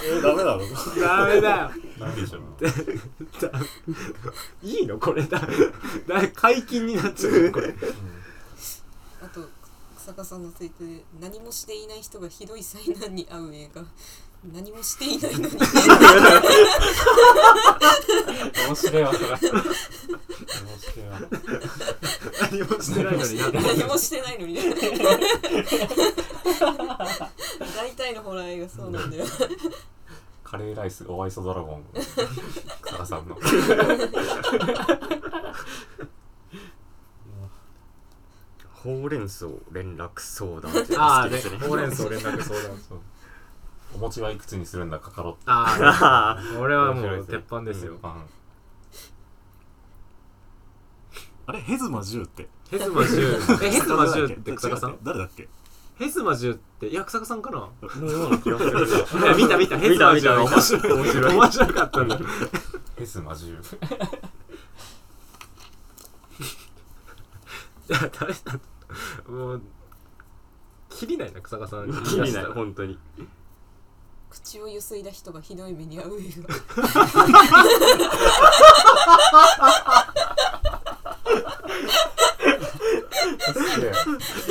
[0.03, 0.61] えーダメなの？
[1.01, 1.71] ダメだよ。
[1.99, 2.43] なんでしょう？
[4.67, 4.99] いいの？
[4.99, 5.23] これ。
[5.25, 5.47] だだ
[6.35, 7.75] 解禁になっちゃうよこれ。
[9.23, 9.49] あと
[10.01, 13.85] 草加さんのツイートで何もしていない人がひどい災難に遭う映画。
[14.51, 15.59] 何もしていないのに。
[18.67, 19.29] 面白いわそれ。
[19.29, 19.37] 面
[20.81, 21.21] 白いわ。
[22.41, 23.37] 何もしてないのに。
[23.37, 24.47] なんで何もしてないの
[27.77, 29.27] 大体のホラー映画そうなんだよ。
[30.43, 31.85] カレーライスお愛想ドラゴン。
[32.81, 33.37] 草田さんの
[38.83, 41.59] ほうれん草連絡相談ってああね好きです ね。
[41.69, 42.99] ほうれん草連絡相談そう
[43.95, 47.99] お餅はいくつにするんだカカロットああ俺はもう鉄板ですよ。
[51.47, 52.49] あれヘズマ10って？
[52.71, 54.97] ヘズマ10 えヘズマ10って草加さん？
[55.03, 55.49] 誰だっけ？
[55.97, 57.69] ヘズマ10っていや草加さんかな？
[58.01, 59.21] のような気がする。
[59.21, 59.77] いや見た見た。
[59.77, 61.35] ヘズマ10は面白い面白い。
[61.35, 62.19] 面白かったんだ
[62.97, 63.57] ヘスマジュい
[67.89, 68.39] や 誰だ
[69.29, 69.63] もう
[70.89, 71.97] 切りないな草加さんに。
[72.03, 72.45] 気にない。
[72.53, 72.99] 本当に。
[74.31, 76.23] 口をゆすいだ人がひどい目に遭う映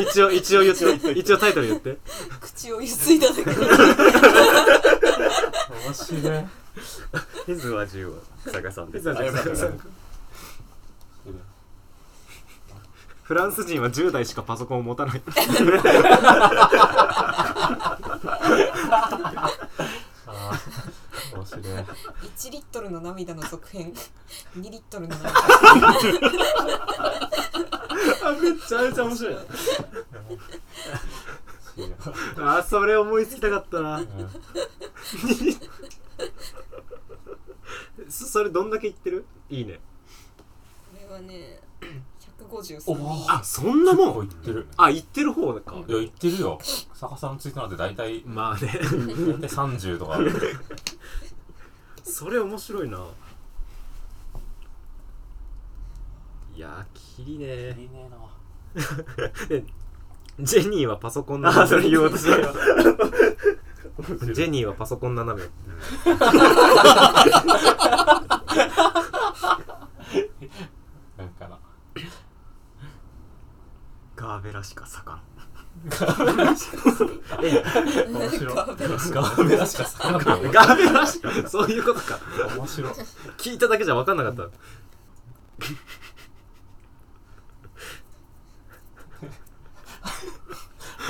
[0.02, 1.99] 一応一応言って一応タイトル言って。
[2.30, 3.43] 画口をゆすいだだけ。
[3.43, 3.63] で面
[5.93, 6.45] 白い。
[7.45, 9.80] ヘズは10は草加さんですヘズマ10草加さん
[13.30, 15.22] フランス人は10代しかパソコンを持たない。
[15.22, 15.36] 面
[21.46, 21.63] 白い。
[21.63, 23.94] 1リットルの涙の続編。
[24.58, 25.30] 2リットルの涙。
[25.30, 25.44] あ
[28.42, 29.36] めっちゃめちゃ面白い。
[32.39, 34.02] あそれ思いつきたかったな。
[38.10, 39.28] そそれどんだけ言ってる？
[39.52, 39.80] いいね。
[40.92, 41.86] これはねお
[42.50, 44.28] 153おあそんなもん？
[44.28, 44.68] 結構いってる。
[44.78, 45.76] あ言ってる方か。
[45.76, 46.60] いや言ってるよ。
[46.94, 48.72] 坂さんのツイートなんて大体まあね。
[48.82, 48.82] 大
[49.40, 50.20] 体30とか。
[52.04, 53.06] それ面白いな。
[56.56, 57.46] いやーキリね
[57.80, 58.10] いいね
[59.50, 59.66] えな。
[60.46, 62.54] ジェニーはパソコンあそれ言おうとしたよ。
[64.34, 65.48] ジェニーはパソコン斜め
[71.18, 71.60] なんかな
[74.20, 75.20] ガーベラしか盛ん。
[75.88, 76.54] 面
[78.30, 78.56] 白い。
[78.56, 78.76] ガー
[79.48, 82.20] ベラしかさなかったガーベラしそういうことか。
[82.58, 82.92] 面白い。
[83.38, 84.42] 聞いただけじゃ分かんなかった。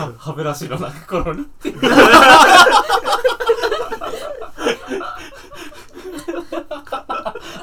[0.03, 1.47] は歯ブラシの泣く頃に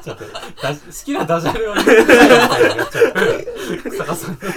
[0.06, 0.24] ちょっと
[0.62, 2.14] ダジ好きなダジャレを言ってたみた
[2.60, 3.12] いになっちゃう
[3.90, 4.56] 草加さんめちゃめ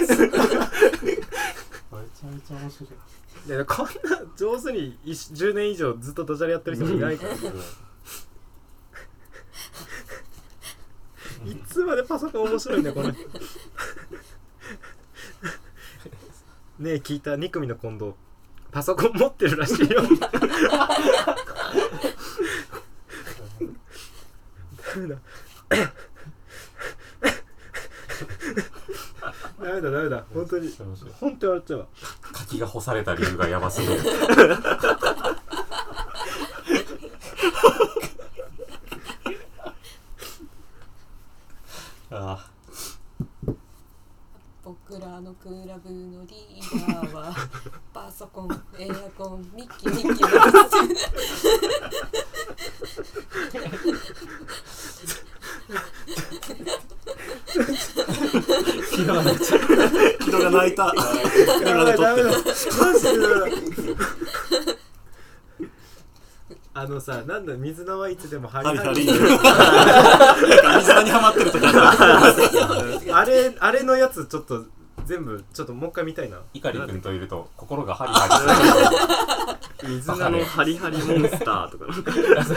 [2.38, 2.88] ちゃ面白い
[3.48, 3.90] いやこんな
[4.36, 7.34] 上手に一10年以上ずっとダジャレやってる人もいないから。
[7.34, 7.38] い
[11.66, 13.22] つまでパソコン面白いんだよこの人
[16.78, 18.12] ねえ聞いた2組の近藤
[18.70, 20.02] パソコン持ってるらしいよ。
[24.94, 25.16] ダメだ。
[29.60, 30.24] ダメだダメだ。
[30.34, 30.68] 本当に。
[31.20, 31.86] 本当に笑っちゃうわ。
[32.32, 34.00] 柿が干された理由がやばすぎる。
[42.12, 42.49] あ僕
[44.98, 47.34] らのクラブのリーダーは
[47.92, 50.28] パソコンエアコンミッキーミッキー
[58.90, 59.22] 昨日の
[60.20, 61.00] 人が泣いた人
[61.64, 62.22] がね撮って
[66.72, 74.64] あのさなんだ水菜はいつでもハハリハリリ水場にはまってる時あ あれあれのやつちょっと
[75.10, 76.38] 全部ちょっともう一回見たいな。
[76.54, 81.86] 碇君といると心がハリハ 水菜のハリハリモンスターとか。
[81.86, 82.04] リす
[82.54, 82.56] る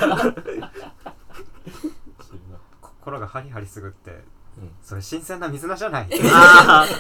[2.80, 4.72] 心がハリハリすぐって、うん。
[4.84, 6.08] それ新鮮な水菜じゃない？
[6.32, 6.86] あ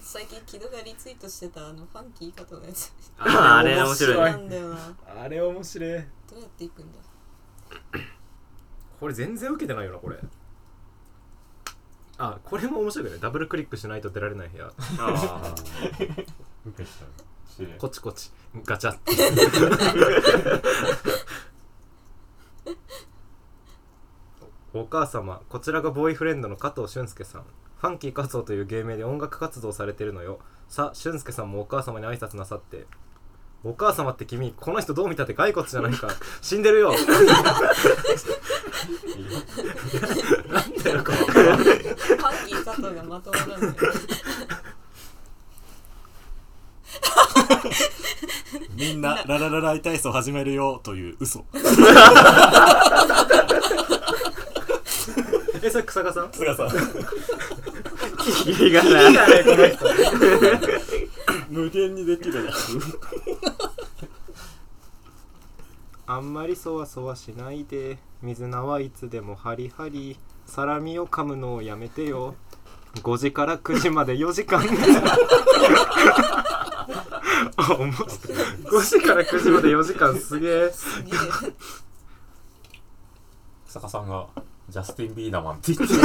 [0.00, 2.92] 最近木戸がリツイートしてたあのファンキー加藤のやつ。
[3.18, 4.34] ああれ面白ない
[5.24, 5.90] あれ面白い。
[5.90, 6.04] うやっ
[6.56, 6.98] ていくんだ？
[9.00, 10.16] これ全然受けてないよなこれ
[12.24, 13.18] あこれも面白いね。
[13.20, 14.72] ダブルクリックしないと出られない部屋。
[15.00, 15.54] あ
[16.64, 18.30] 受けちゃう知り合いこっちこっち。
[18.64, 18.92] ガチャ。
[18.92, 19.12] っ て
[24.72, 27.42] お母様こちらがボーイフレンドの加藤俊介さん。
[27.80, 30.38] ファンキー加藤という芸名で音楽活動をされてるのよ。
[30.68, 32.86] さ俊介さんもお母様に挨拶なさって。
[33.64, 36.08] お母様って君この人どう見たって骸骨じゃないか。
[36.40, 36.94] 死んでるよ
[40.84, 43.74] なんだよこれファンキー加藤がまともなんだよ
[48.76, 49.22] みんな。
[49.26, 51.44] ラララライ体操始めるよという嘘。
[55.62, 56.32] えそれ草加さん？
[56.32, 56.68] 菅さん。
[58.44, 59.12] キリがない。
[59.12, 59.78] いやねこの人
[61.50, 62.52] 無限にできるな。
[66.06, 67.98] あんまりそわそわしないで。
[68.22, 70.16] 水菜はいつでもハリハリ
[70.52, 72.34] サラミを噛むのをやめてよ。
[72.96, 74.60] 5時から9時まで4時間。
[77.56, 78.08] あ面白い
[78.66, 80.70] 5時から9時まで4時間すげえ。
[80.70, 81.12] すげえ
[83.66, 84.26] 草加さんが
[84.68, 85.94] ジャスティン・ビーダマンって言って。
[85.94, 86.00] ジ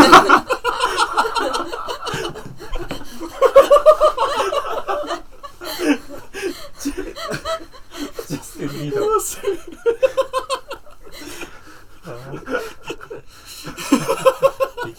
[8.36, 9.20] ャスティン・ビーダマン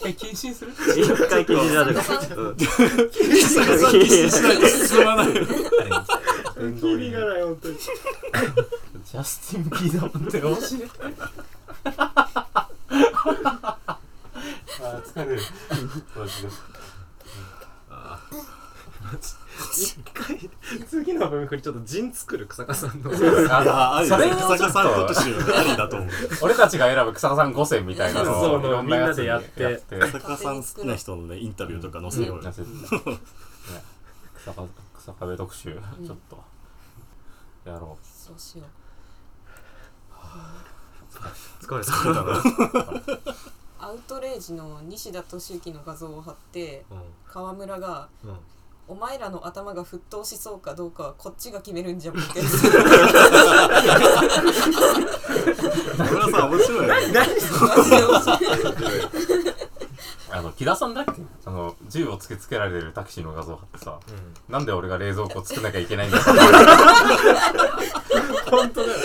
[0.09, 0.71] 一回謹慎する？
[0.73, 0.77] 一
[1.27, 2.01] 回禁止だとか
[2.35, 2.67] うん進
[5.05, 5.27] まない。
[7.11, 10.89] がない本当にジャスティン・ビーダマンって面白い
[14.81, 15.41] あー疲れる。
[16.15, 16.49] マジで
[19.71, 20.49] 一回
[21.09, 23.09] 次の分振りちょっと陣作る草加さんの
[23.49, 26.09] あありそれを草加さん特集ありだと思う。
[26.43, 29.81] 俺たちが選ぶ草加さん5選みたいなのそうをみんなでやって。
[29.89, 32.43] 草加さん好きな人のねインタビューとか載せようよ。
[32.43, 32.51] ね
[34.35, 34.63] 草加
[34.97, 36.43] 草壁特集ちょっと
[37.65, 38.65] やろそうしよ
[41.61, 42.21] 疲れた。
[42.21, 42.43] う
[43.79, 47.01] アウトレイジの西田敏行の画像を貼ってうん。
[47.27, 48.37] 川村がうん
[48.89, 52.43] お前らの頭が沸騰しそうかどうかはこっちが決めるんじゃんってこれ
[56.19, 56.93] はさ面白いよね。
[60.31, 61.11] うあの木田さんだっけ？
[61.45, 63.99] あの銃を突きつけられてるタクシーの画像貼ってさ。
[64.47, 66.17] なんで俺が冷蔵庫作んなきゃいけないんだ？
[68.49, 68.99] 本当だよ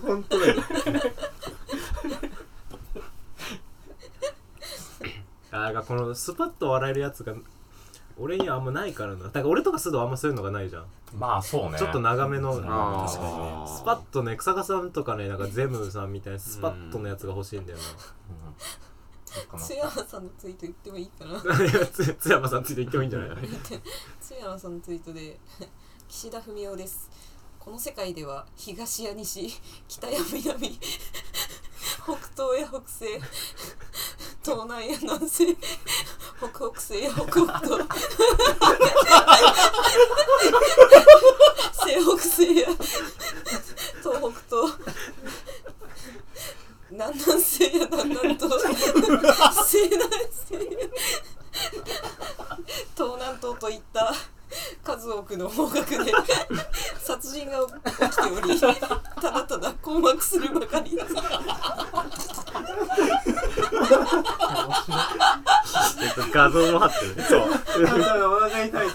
[0.00, 0.62] 本当だよ
[5.52, 7.34] あーがこのスパッと笑えるやつが
[8.18, 9.24] 俺にはあんまないからな。
[9.24, 10.86] だから俺とか須藤あんまそういうのがないじゃん、
[11.16, 11.78] まあそうね。
[11.78, 12.50] ちょっと長めの。
[12.50, 13.06] あー。
[13.06, 13.66] 確かにね。
[13.78, 21.40] スパッとね草加さんとかねなんかゼムさんみたいなスパッとのやつが欲しいんだよな、津山さんのツイート言ってもいいかな。
[22.20, 23.36] 津山さんついて言ってもいいんじゃない？
[24.20, 25.38] 津山さんのツイートで
[26.08, 27.10] 岸田文雄です
[27.64, 29.48] この世界では東や西
[29.86, 33.06] 北や南北東や北西
[34.42, 35.56] 東南や南西
[36.38, 37.86] 北北西や北北東
[41.84, 42.66] 西北西や
[44.02, 44.74] 東北東
[46.90, 49.22] 南南西や南南東西南
[49.62, 50.00] 西や
[52.96, 54.12] 東南東といった
[54.82, 56.12] 数多くの方角で
[56.98, 60.96] 殺人が起きておりただただ困惑するばかり。
[60.96, 61.06] です
[66.00, 67.46] えっと画像も貼ってるそうお
[68.40, 68.88] 腹痛い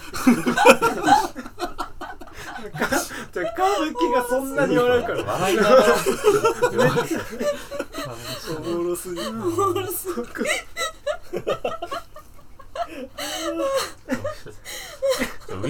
[3.33, 5.23] じゃ歌舞伎がそんなに笑うから。
[5.23, 5.83] 笑いながら。
[8.57, 9.27] おもろすぎる。
[9.29, 9.51] ウ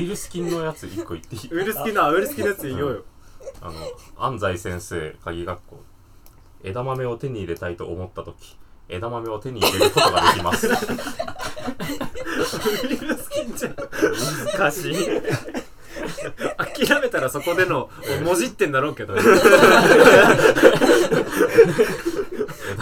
[0.08, 1.50] イルス菌のやつ一個言っていい？
[1.52, 3.04] ウイルス菌のウイルス菌のやつ言おうよ。
[3.60, 3.74] あの
[4.18, 5.84] 安西先生鍵学校
[6.64, 10.68] 枝豆を手に入れたいと思った時枝豆を手に入れることができます。
[10.68, 10.76] ウイ
[12.98, 13.76] ルス菌じゃん。
[14.58, 14.96] 難しい。
[16.88, 17.90] 諦めたらそこでの
[18.24, 19.14] もじってんだろうけど。
[19.18, 19.26] 枝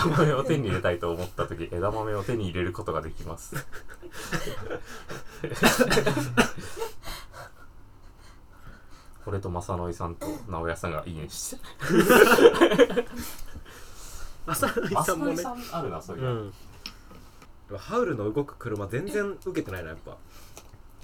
[0.05, 3.55] 豆を手に入れたいと思った時枝豆を手に入れることができます
[9.25, 11.61] これと正則さんと直哉さんがいいねして。
[14.45, 15.35] 浅野さんもね。
[15.35, 17.77] 正則さんあるなそういうう、ん。
[17.77, 20.15] ハウルの動く車全然受けてないなやっぱ。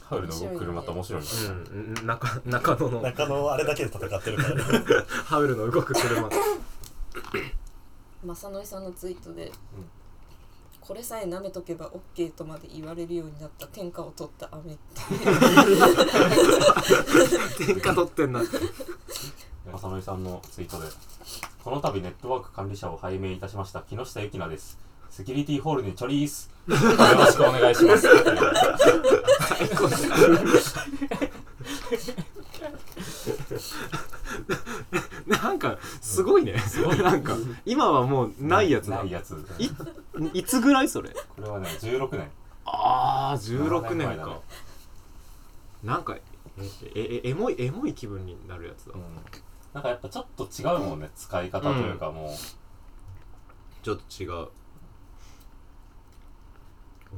[0.04, 1.28] ハウルの動く車って面白いね
[1.72, 3.02] うん中中野の。
[3.02, 4.64] 中野あれだけで戦ってるからね。
[5.26, 6.30] ハウルの動く車。
[8.24, 9.52] 正則さんのツイートで、
[10.82, 14.84] これさえ舐めとけば OK とまで言われるようになった天下を取った飴って。
[17.66, 18.42] 天下取ってんな。
[18.42, 20.88] 正則さんのツイートで
[21.64, 24.80] この度ネットワーク管理者を拝命いたしました木下ゆきなです。
[25.12, 28.08] セキュリティホールにチョリースよろしくお願いします
[35.42, 36.56] なんかすごいね。
[37.02, 37.36] なんか
[37.66, 38.98] 今はもうないやつだ。
[38.98, 39.36] ないやつ。
[39.58, 39.70] い
[40.40, 41.10] いつぐらいそれ？
[41.10, 42.30] これはね16年
[42.66, 44.40] ああ16 7年か
[45.84, 48.94] なんかええエモいエモい気分になるやつだ。
[48.94, 49.02] うん。
[49.74, 52.30] なんかやっぱちょっと違うもんね使い方というかもう、
[53.84, 54.48] ちょっと違う。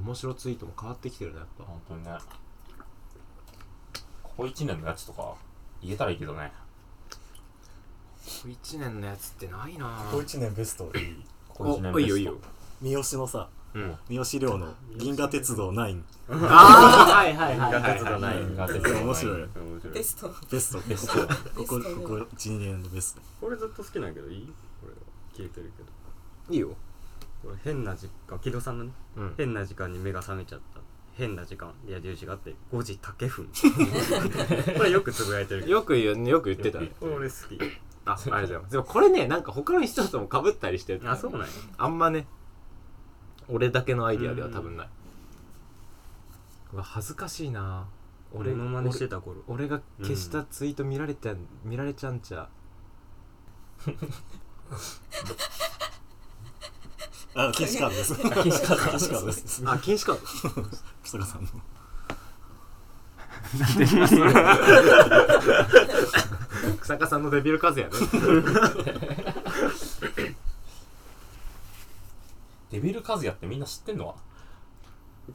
[0.06, 1.64] 面白ツイートも変わってきてるねやっぱ。
[1.66, 2.18] 本当にね。
[4.24, 5.36] ここ1年のやつとか
[5.82, 6.52] 言えたらいいけどね
[8.26, 9.86] 1年のやつってないな。
[10.12, 10.86] ここ1年ベスト。
[10.98, 12.36] いいここ1年おいいよいいよ。
[12.82, 13.96] 三好のさうん。
[14.10, 19.42] 三好亮の銀河鉄道9ああはいはいはい銀河鉄道ない銀河鉄これ面白い。
[19.42, 19.50] 面
[19.80, 19.94] 白い。
[19.94, 20.36] ベスト。
[20.52, 20.80] ベスト。
[20.88, 21.14] ベスト。
[21.28, 23.22] ここここ12年のベスト。
[23.42, 24.54] これずっと好きなんやけどいい？
[24.82, 24.98] これは。
[25.36, 25.90] 消えてるけど。
[26.54, 26.70] いいよ。
[27.44, 28.92] これ変な時間木戸さんのね。
[29.18, 29.34] うん。
[29.38, 30.80] 変な時間に目が覚めちゃった。
[31.16, 31.72] 変な時間。
[31.88, 33.48] 矢印があって5時竹分
[34.78, 35.72] これよくつぶやいてるけど。
[35.74, 36.80] よく言うよく言ってた。
[36.80, 37.60] ねこれ俺好き
[38.06, 41.48] あありがとうございますでもこれねなんか他の人とも被ったりしてるあそうなんや。
[41.78, 42.28] あんまね
[43.50, 44.90] 俺だけのアイディアでは多分ない。
[46.74, 47.88] うわ恥ずかしいな。
[48.32, 49.44] 俺俺の真似してた頃。
[49.48, 52.50] 俺が消したツイート見られてん、見られちゃうんちゃ。
[57.36, 58.16] あ禁止カードです。
[58.16, 58.98] 禁禁止カード。
[58.98, 59.64] 禁止カードです。
[59.64, 60.18] うあ禁止か
[61.04, 61.50] 草加さんの
[66.82, 67.94] 草加さんのデビル風やね。
[72.72, 74.08] デビルカズヤってみんな知ってんの？
[74.08, 74.16] は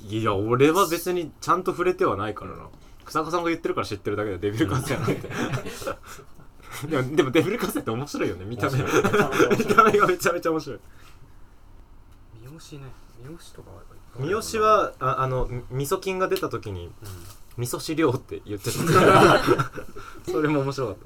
[0.03, 2.69] いや俺は別にちゃんと触れてはないからな。
[3.05, 5.31] 草加さんが言ってるから知ってるだけでデビル風やなんて。
[6.89, 8.45] でもでもデビル風って面白いよね。
[8.45, 9.03] 見た目面白い。
[9.03, 10.81] めちゃめちゃ面見白いた目がめちゃめちゃ面白い。
[12.43, 12.93] 三好ね。
[13.25, 13.83] 三好とかは
[14.19, 16.93] 三好はああのみ味噌菌が出た時に
[17.59, 18.79] 味噌汁量って言ってた。
[20.31, 20.97] それも面白かっ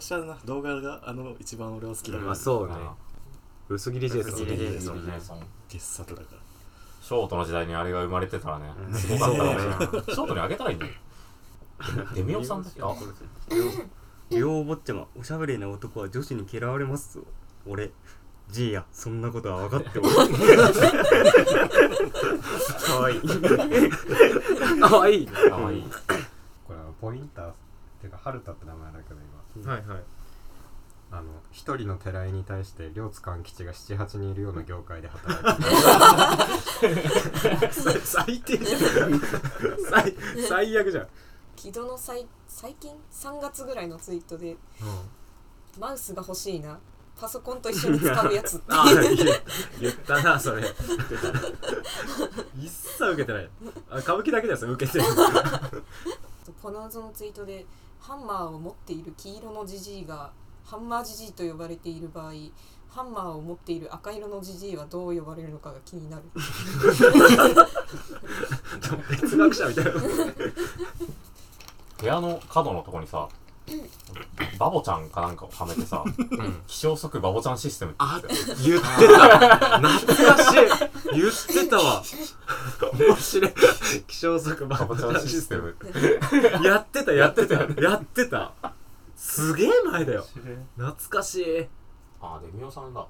[0.00, 2.26] 三好はな動画があの一番俺は好きただから。
[2.26, 2.74] まあそうね。
[2.76, 2.94] あ
[3.68, 5.02] 薄切りジェイソン薄切りジェイジソン
[5.68, 6.38] 傑作だから
[7.02, 8.72] ショートの時代にあれが生まれてたらね。
[8.88, 8.94] うん。
[8.94, 10.92] すごかったかもしれないそうショートにあげたらいいんだよ。
[12.14, 12.94] デミオさんだっけあ
[14.30, 17.24] 両坊ちゃまおしゃべりな男は女子に嫌われますぞ。
[17.66, 17.90] 俺
[18.50, 20.08] じいやそんなことは分かっておる
[22.78, 23.16] かわい。
[23.16, 23.20] い
[24.80, 25.32] かわいいね。
[25.32, 25.78] かわい。
[25.78, 25.84] い
[26.66, 27.54] これはポインターっ
[28.00, 29.20] ていうかハルタって名前だけど
[29.56, 29.72] 今。
[29.72, 30.02] はいはい。
[31.10, 35.54] あの一人の寺井に対して両津勘吉が78人いるような業界で働い
[36.80, 38.00] てる。
[38.04, 39.18] 最低じゃん。
[39.90, 40.14] 最
[40.46, 41.08] 最悪じゃん、
[41.56, 44.58] 木戸の最最近？3月ぐらいのツイートで
[45.80, 46.78] マウスが欲しいな
[47.18, 49.02] パソコンと一緒に使うやつって ああ言
[49.80, 50.62] 言ったなそれ。
[52.56, 53.50] 一切受けてない。
[53.90, 55.04] あ歌舞伎だけですよ受けてる。
[56.62, 57.66] この謎のツイートで
[58.00, 60.30] ハンマーを持っている黄色のジジイが
[60.64, 62.32] ハンマージジイと呼ばれている場合
[62.88, 66.22] ハンマーを持っている赤色のジジイはどう呼ばれるのかが気になる。
[69.20, 69.92] 哲学者みたいな。
[72.00, 73.28] 部屋の角のとこにさ
[74.58, 76.02] バボちゃんかなんかをはめてさ
[76.66, 78.20] 気象速バボちゃんシステムってあ
[78.64, 79.78] 言ってた。
[79.78, 80.56] 懐かしい。
[81.18, 81.32] 言っ
[81.64, 82.02] てたわ。
[82.98, 83.52] 面白い。
[84.06, 85.74] 気象速バボちゃんシステム。
[86.64, 87.54] やってたやってた。
[87.80, 88.52] やってた。
[89.16, 90.26] すげえ前だよ。
[90.76, 91.66] 懐かしい。
[92.20, 93.06] あデミオさんだ。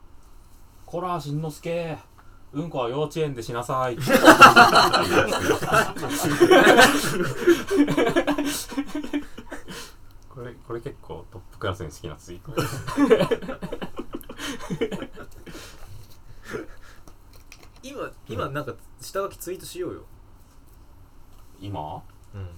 [0.86, 1.98] こらしんのすけ
[2.52, 3.98] うんこは幼稚園でしなさい
[10.38, 12.52] これこれ結構トップクラスに好きなツイート。
[17.82, 20.02] 今今なんか下書きツイートしようよ。
[21.60, 22.04] 今？
[22.36, 22.48] うん。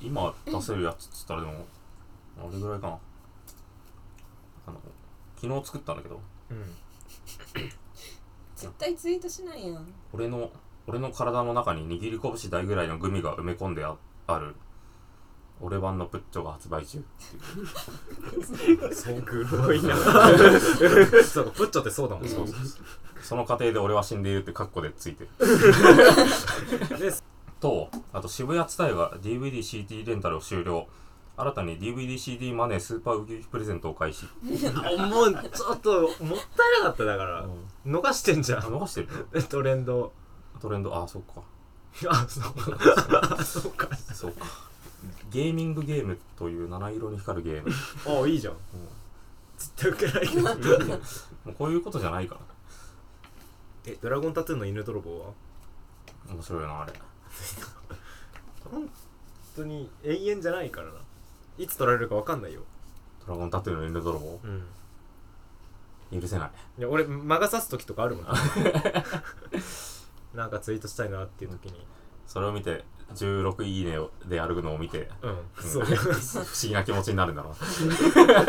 [0.00, 1.66] 今出せるやつっつったらでも
[2.38, 2.98] あれぐらいかな。
[4.68, 4.80] あの
[5.34, 6.20] 昨日作ったんだけど。
[6.50, 6.76] うん。
[8.54, 9.92] 絶対ツイートしないやん。
[10.12, 10.52] 俺の
[10.86, 13.96] 俺の体の中に握り拳大ぐらいのグミが埋め込んであ
[14.28, 14.54] ある
[15.62, 17.02] 俺版のプッチョが発売中
[18.92, 22.28] そうグロいなそうかプッチョってそうだもん。
[22.28, 22.84] そうそうそう。
[23.22, 25.24] その過程で俺は死んでいるってカッコでついて。
[26.90, 27.12] るで
[27.60, 30.88] とあと渋谷ツタヤが DVDCD レンタルを終了。
[31.36, 34.26] 新たに DVDCD マネースーパーウキウキプレゼントを開始。
[34.98, 37.46] あもうちょっともったいなかっただから。
[37.86, 40.12] 逃してんじゃあん逃してるトレンド。
[40.60, 40.94] トレンド？
[40.94, 41.42] あそっか。
[42.08, 42.44] あそう。
[43.38, 43.88] あ そうか。
[43.96, 44.71] そうか
[45.30, 47.70] ゲーミングゲームという七色に光るゲーム。
[48.24, 48.56] あいいじゃん。
[49.58, 50.94] 絶対受けないけども
[51.46, 52.40] うこういうことじゃないから。
[53.86, 55.26] えドラゴンタトゥーの犬泥棒は？
[56.28, 56.92] 面白いなあれ。
[58.70, 58.88] 本
[59.56, 60.94] 当に永遠じゃないからな。
[61.58, 62.62] いつ取られるか分かんないよ。
[63.26, 64.40] ドラゴンタトゥーの犬泥棒？
[66.10, 66.20] うん。
[66.20, 66.50] 許せない。
[66.78, 68.26] いや俺魔が差す時とかあるもん
[70.34, 71.86] なんかツイートしたいなっていう時に。
[72.26, 73.96] それを見て16いいね
[74.26, 75.38] で歩くのを見てうん、うん。
[75.62, 75.84] そう。
[75.84, 76.10] 不思
[76.62, 77.52] 議な気持ちになるんだ ろう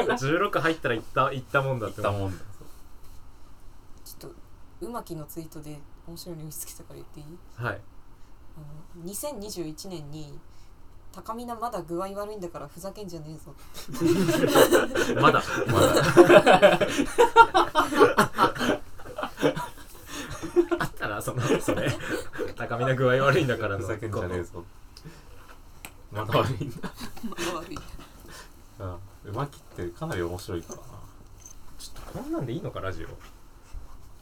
[0.08, 2.02] な16入ったら行った行ったもんだって。
[2.02, 2.44] 言ったもんだ。
[4.04, 4.36] ちょっと
[4.82, 7.38] うまきのツイートで面白いの見つけたから言っていい？
[7.56, 7.82] はい。
[8.56, 8.60] あ
[9.00, 10.40] の2021年に
[11.12, 13.54] 高見なまだ具合悪いんだからふざけんじゃねえぞ。
[15.22, 15.44] まだ。
[15.68, 16.80] まだ
[21.24, 21.90] そのそれ。
[22.56, 24.64] 高みな具合悪いんだからのふざけんじゃねえぞ。
[26.12, 26.78] まだ悪いんだ
[27.30, 27.78] まだ悪い。
[28.80, 29.32] うん。
[29.32, 30.84] うまきってかなり面白いからな。
[31.80, 33.08] ちょっとこんなんでいいのかラジオ。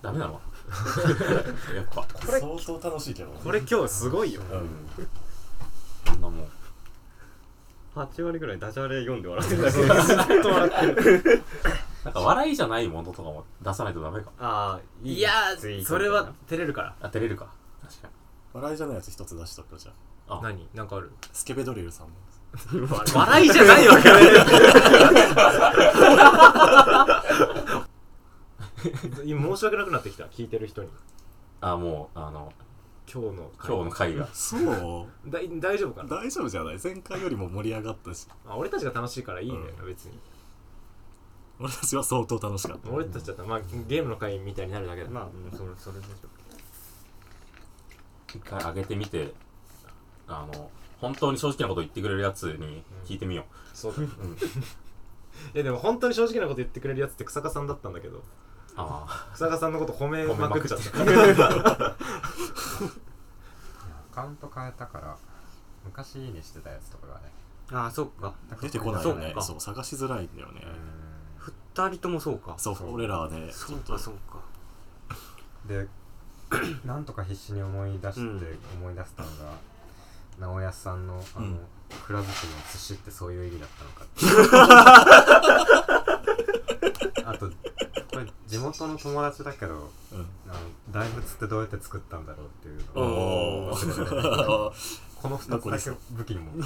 [0.01, 0.39] ダメなの？
[1.75, 2.03] やっぱ。
[2.03, 4.41] これ相当楽しいけどこれ今日すごいよ。
[4.41, 4.69] うん。
[6.05, 6.47] そんなもん。
[7.95, 11.43] 8割ぐらいダジャレ読んで笑ってるだけずっと笑ってる
[12.03, 14.31] なんか笑いじゃないものとかも出さないとダメか。
[14.39, 16.95] ああいいいやツイートそれは照れるから。
[17.01, 17.47] あ照れるか。
[17.81, 18.13] 確かに。
[18.53, 19.91] 笑いじゃないやつ一つ出しとくよじゃ
[20.27, 20.37] あ。
[20.37, 20.41] あ。
[20.41, 20.67] 何？
[20.73, 21.11] なんかある？
[21.31, 22.13] スケベドリルさんの
[23.15, 24.09] 笑いじゃないわけ
[29.25, 30.89] 今申し訳なくなってきた聞いてる人に
[31.61, 32.51] あもうあの
[33.11, 34.61] 今日の今日の回がそう
[35.27, 37.29] だ大丈夫かな大丈夫じゃない前回よ。
[37.29, 40.17] りも盛り上がったしあ俺たちが楽しいからいいね、うん別に
[41.61, 42.89] 俺たちは相当楽しかった。
[42.89, 45.09] 俺たちだったらまあゲームの回みたいになるだけだ。
[45.09, 46.11] まあうんそれそれでしょ。
[48.33, 49.33] 一回上げてみて
[50.27, 54.01] あの本当に正直なこと言ってくれるやつに聞いてみよそうだ。
[54.01, 54.37] う、うん、 い
[55.53, 58.23] やでも本当に正直なこと言ってくれるやつって草加さんだったんだけど。
[58.77, 61.01] あ草加さんのこと褒めまくっちゃった。
[61.01, 61.05] ア
[64.15, 65.17] カウント変えたから
[65.83, 67.33] 昔いいねしてたやつとかがね。
[67.71, 68.33] ああそっか。
[68.61, 69.35] 出てこないよね。
[69.41, 70.61] そう探しづらいんだよね
[71.75, 72.55] 2人ともそうか。
[72.57, 72.93] そうそう。
[72.93, 74.39] 俺らはねそうかそうか。
[75.67, 75.87] で
[76.85, 78.41] なんとか必死に思い出してうん。
[78.81, 79.35] 思い出したのが
[80.39, 81.59] 直哉さんのあの、うん。
[82.05, 84.07] クラブチの寿司ってそういう意味だったのかっ
[87.15, 87.23] て。
[87.25, 87.55] あとこ
[88.17, 90.25] れ地元の友達だけどうん。
[90.49, 90.59] あの
[90.91, 94.71] 大仏ってどうやって作ったんだろうっていうのおをー
[95.21, 96.51] この2つだけ武器にも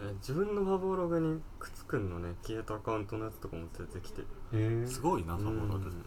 [0.00, 2.34] え自分のファボログにくっつくんのね。
[2.42, 4.22] 消えたアカウントのやつとかも出てきて。
[4.52, 4.84] え。
[4.86, 5.86] ー、すごいなファボログ。
[5.86, 6.04] うん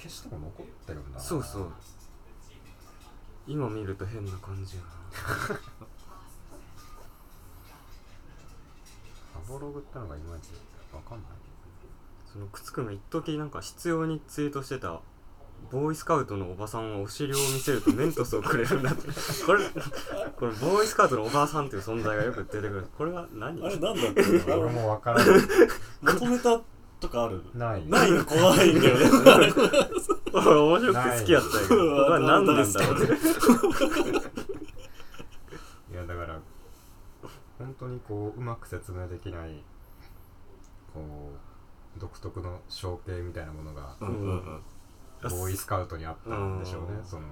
[0.00, 1.20] 消しても残ってるんだ。
[1.20, 1.72] そうそう。
[3.46, 4.88] 今見ると変な感じやな。
[9.44, 10.52] ファボログってのがいまいち
[10.92, 11.28] わかんない。
[12.32, 15.02] そのくっつくの一時なんか必要にツイートしてた
[15.70, 19.02] ボーイスカウトのおばさんはお尻を見せるとメントスをくれるんだって。
[19.46, 19.64] これ
[20.36, 22.86] これボーイスカウトのおばさんっていう存在がよく出てくる。
[22.96, 23.64] これは何？
[23.64, 25.40] あれなんだっけな俺もわからない
[26.02, 26.60] 元ネタ
[27.00, 27.42] とかある？
[27.54, 27.86] ない。
[27.88, 29.06] ないの怖いんだよね。
[30.32, 33.06] 俺面白くて好きやったんやけどこれは何なんだろうね。
[35.92, 36.38] いやだから
[37.58, 39.62] 本当にこううまく説明できない
[40.94, 41.32] こ
[41.96, 44.60] う独特の象形みたいなものがうんうんうん
[45.22, 46.98] ボーイスカウトにあったんでしょうね。
[46.98, 47.04] うん。
[47.04, 47.26] その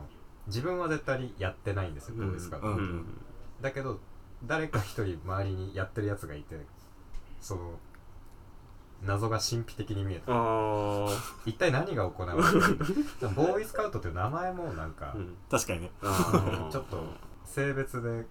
[0.46, 2.68] 自分は絶対にやってないんですよボーイスカウト、
[3.60, 4.00] だけど
[4.44, 6.56] 誰か一人周りにやってるやつがいて
[7.40, 7.72] その
[9.04, 10.32] 謎が神秘的に見えた。
[11.46, 12.84] 一体何が行われてるんだ
[13.20, 15.36] でもボーイスカウトっていう名前もなんか、うん。
[15.50, 15.90] 確かにね。
[16.02, 17.04] ちょっと
[17.44, 18.26] 性別で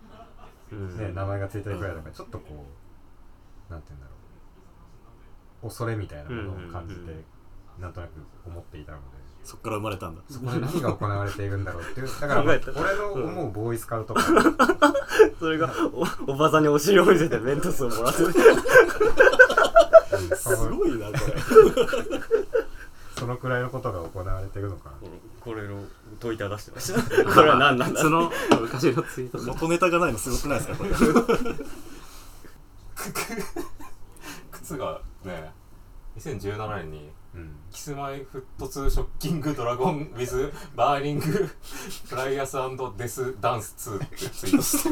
[0.72, 0.98] うん。
[0.98, 2.66] ね、名前がついてるくらいだからちょっとこ
[3.70, 4.14] うなんて言うんだろ
[5.64, 5.68] う。
[5.68, 7.82] 恐れみたいなものを感じて、うん。
[7.82, 8.12] なんとなく
[8.46, 9.04] 思っていたので
[9.48, 10.22] そっから生まれたんだ。
[10.30, 12.08] そこで何が行われているんだろうっていう。
[12.20, 14.14] だから、考えた俺の思うボーイスカウト。
[14.14, 14.26] 感、
[15.40, 15.74] それが
[16.28, 18.24] おおばさんにお尻を見せてメントスをもらって。
[18.24, 18.34] る
[20.36, 21.20] そのすごいなこれ。
[23.18, 24.96] そのくらいのことが行われているのかな。
[25.40, 25.86] これを
[26.20, 27.00] 問いただしてました。
[27.34, 28.30] これは何なんだその
[28.60, 30.92] 昔のツイート元ネタがないのすごくないですかこれ。
[34.52, 35.54] 靴がね
[36.20, 37.17] 2017年にうん
[37.72, 42.58] キスマイフットツーショッキングドラゴン with バーニングフライアス
[42.98, 44.90] デスダンス2ってツイートして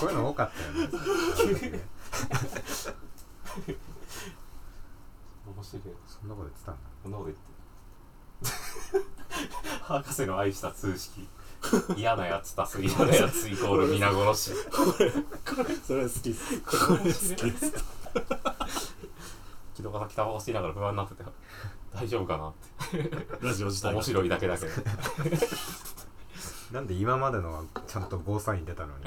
[0.00, 1.80] こういうの多かったよね。
[5.46, 5.82] 面白い。
[6.06, 6.80] そんなこと言ってたんだ。
[7.02, 7.42] こんなこと言って
[9.82, 11.26] 博士の愛した通式
[11.96, 12.82] 嫌なやつ足す。
[12.82, 14.56] 嫌なやつイコール皆殺し。
[15.86, 16.60] それ好きっす。
[16.60, 16.98] 好
[17.36, 17.72] きっす
[19.78, 21.22] 木戸が先タバコ吸いながら不安になってて
[21.94, 22.52] 大丈夫かなっ
[22.90, 23.46] て。
[23.46, 23.94] ラジオ自体が。
[23.94, 24.72] 面白いだけだけど。
[26.72, 29.04] なんで今までのはちゃんとゴーサイン出たのに。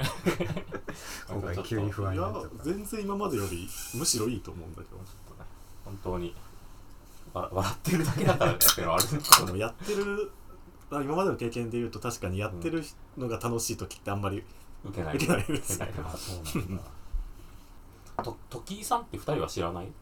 [1.28, 2.64] 今回急に不安になっちゃった。
[2.64, 4.96] 全然今までよりむしろいいと思うんだけど。
[5.84, 6.34] 本当に。
[7.34, 10.32] わ笑ってるだけだからっていうのはあるんだでもやってる
[10.90, 12.84] あ今までの経験で言うと確かにやってる
[13.16, 14.42] のが楽しい時ってあんまり
[14.84, 15.16] 受けない。
[15.16, 16.82] 受けないです受けないあそうなんだ。
[18.22, 19.92] と時井さんって二人は知らない？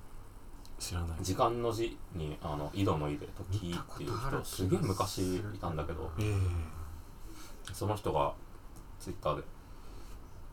[0.80, 1.18] 知らない。
[1.20, 6.34] 時間の字にあの井戸の井で時井っていう人すげえ昔いたんだけどえ
[7.72, 8.32] その人が
[8.98, 9.42] ツイッターで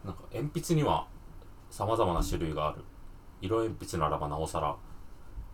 [0.04, 1.08] なんか鉛筆には
[1.72, 2.84] さまざまな種類がある。
[3.42, 4.76] 色鉛筆ならばなおさらっ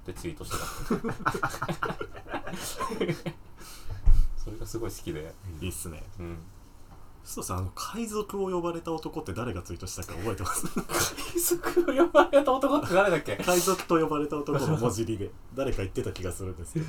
[0.05, 0.63] てツイートしてた。
[4.37, 5.33] それがすごい好きで。
[5.61, 6.03] えいいっすね。
[6.19, 6.37] うん
[7.23, 10.67] そうさんあの海賊を呼ばれた男って誰がツイートしたか覚えてます？
[10.67, 13.37] 海賊を呼ばれた男って誰だっけ？
[13.37, 16.85] 海賊と呼ばれた男の文字りで誰か言ってた気がするんですけど。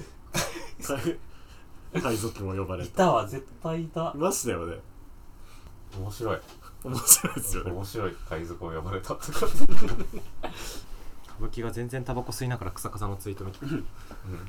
[1.92, 4.12] 海海賊を呼ばれいたたわ絶対いた。
[4.14, 4.76] いましたよね。
[5.96, 6.38] 面白い。
[6.82, 7.70] 面白いですよね。
[7.70, 9.46] 面白い海賊を呼ばれた男歌
[11.40, 13.58] 舞伎が全然タバコ吸いながら草加さんのツイート見て。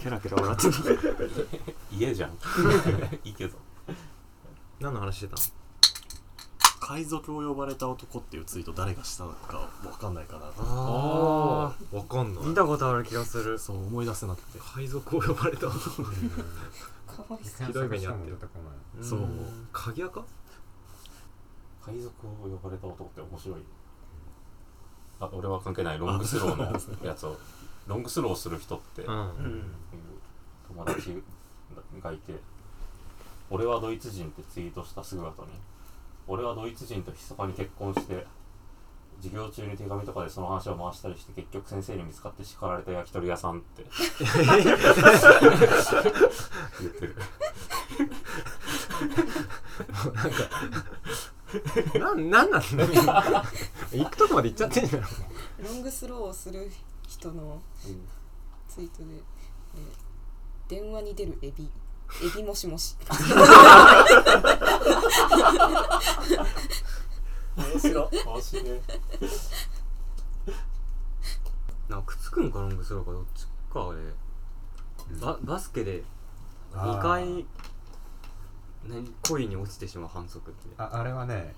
[0.01, 1.47] ケラケラ笑ってる。
[1.93, 2.31] 家じゃん。
[3.23, 3.57] いいけど。
[4.79, 5.64] 何の話してたの？
[6.85, 10.41] 海賊を呼ばれた男っていうツイート誰がしたのかわかんないかな。
[10.59, 12.45] ああわかんない。
[12.45, 13.57] 見たことある気がする。
[13.57, 14.59] そう思い出せなくて。
[14.59, 15.79] 海賊を呼ばれたかわい
[17.43, 17.67] そう。
[17.67, 18.45] ひどい目に遭って
[19.01, 19.27] そう
[19.73, 20.23] 鍵垢？
[21.83, 23.61] 海賊を呼ばれた男って面白い。
[25.19, 25.97] あ俺は関係ない。
[25.97, 26.65] ロングスローの
[27.03, 27.35] やつを。
[27.87, 29.63] ロングスローする人っていううん。
[30.67, 31.23] 友達
[31.99, 32.33] がいて
[33.49, 35.51] 俺はドイツ人ってツイートしたすぐ後に
[36.27, 38.25] 俺はドイツ人と密かに結婚して
[39.17, 43.85] 授業中に手紙とかでその話を回したりして結局先生に見つかって叱られた焼き鳥屋さんって。
[46.81, 47.15] 言ってる。
[51.99, 52.63] なんなんなんだ
[53.93, 55.03] 行くとこまで行っちゃってんじゃん。
[55.63, 56.69] ロングスローをする
[57.07, 57.61] 人の
[58.67, 60.05] ツイートで、えー
[60.67, 61.69] 電話に出るエビ
[62.23, 62.95] エビもしもし。
[67.57, 68.23] 面白い。
[68.25, 68.65] 面白い。
[71.89, 76.03] なんかくっつくんかロングスローかどっちかでババスケで
[76.73, 77.45] 2回
[78.87, 80.69] 何恋に落ちてしまう反則って。
[80.77, 81.53] ああれはね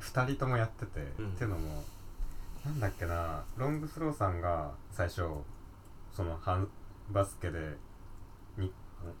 [0.00, 1.28] 2人ともやってて、うん。
[1.28, 1.84] っていうのも
[2.64, 5.22] なんだっけなロングスローさんが最初
[6.12, 6.68] その反
[7.10, 7.76] バスケで
[8.56, 8.72] に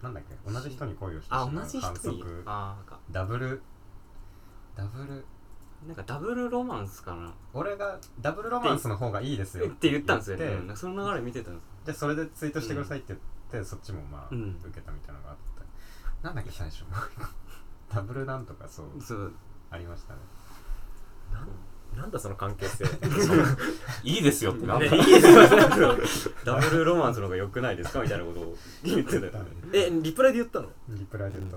[0.02, 0.36] なんだっけ？
[0.52, 2.42] 同じ人に恋をしてしまうあ同じ人反に則。
[2.46, 2.98] あーなんか。
[3.10, 3.62] ダブル。
[4.74, 5.24] ダブル。
[5.86, 7.32] なんかダブルロマンスかな。
[7.52, 10.68] 俺がダブルロマンスの方がいいですよって言ったんですよね、言って。
[10.68, 11.86] うん、その流れ見てたんです。
[11.86, 13.20] でそれでツイートしてくださいって言っ
[13.50, 14.56] て、そっちもまあ、うん。
[14.64, 15.42] 受けたみたいなのがあって。
[16.22, 16.84] なんだっけ最初。
[17.92, 19.32] ダブルなんとかそうそう。
[19.70, 20.20] ありましたね。
[21.32, 21.48] なん
[22.10, 22.84] だその関係性。
[24.04, 24.66] いいですよって。
[24.66, 26.34] なんだねいいですよ。
[26.44, 29.26] ダブルロマンスの方が良くないですかみたいなことを言ってた。
[29.26, 29.32] よ
[29.72, 30.68] えリプライで言ったの？
[30.90, 31.56] リプライで言った。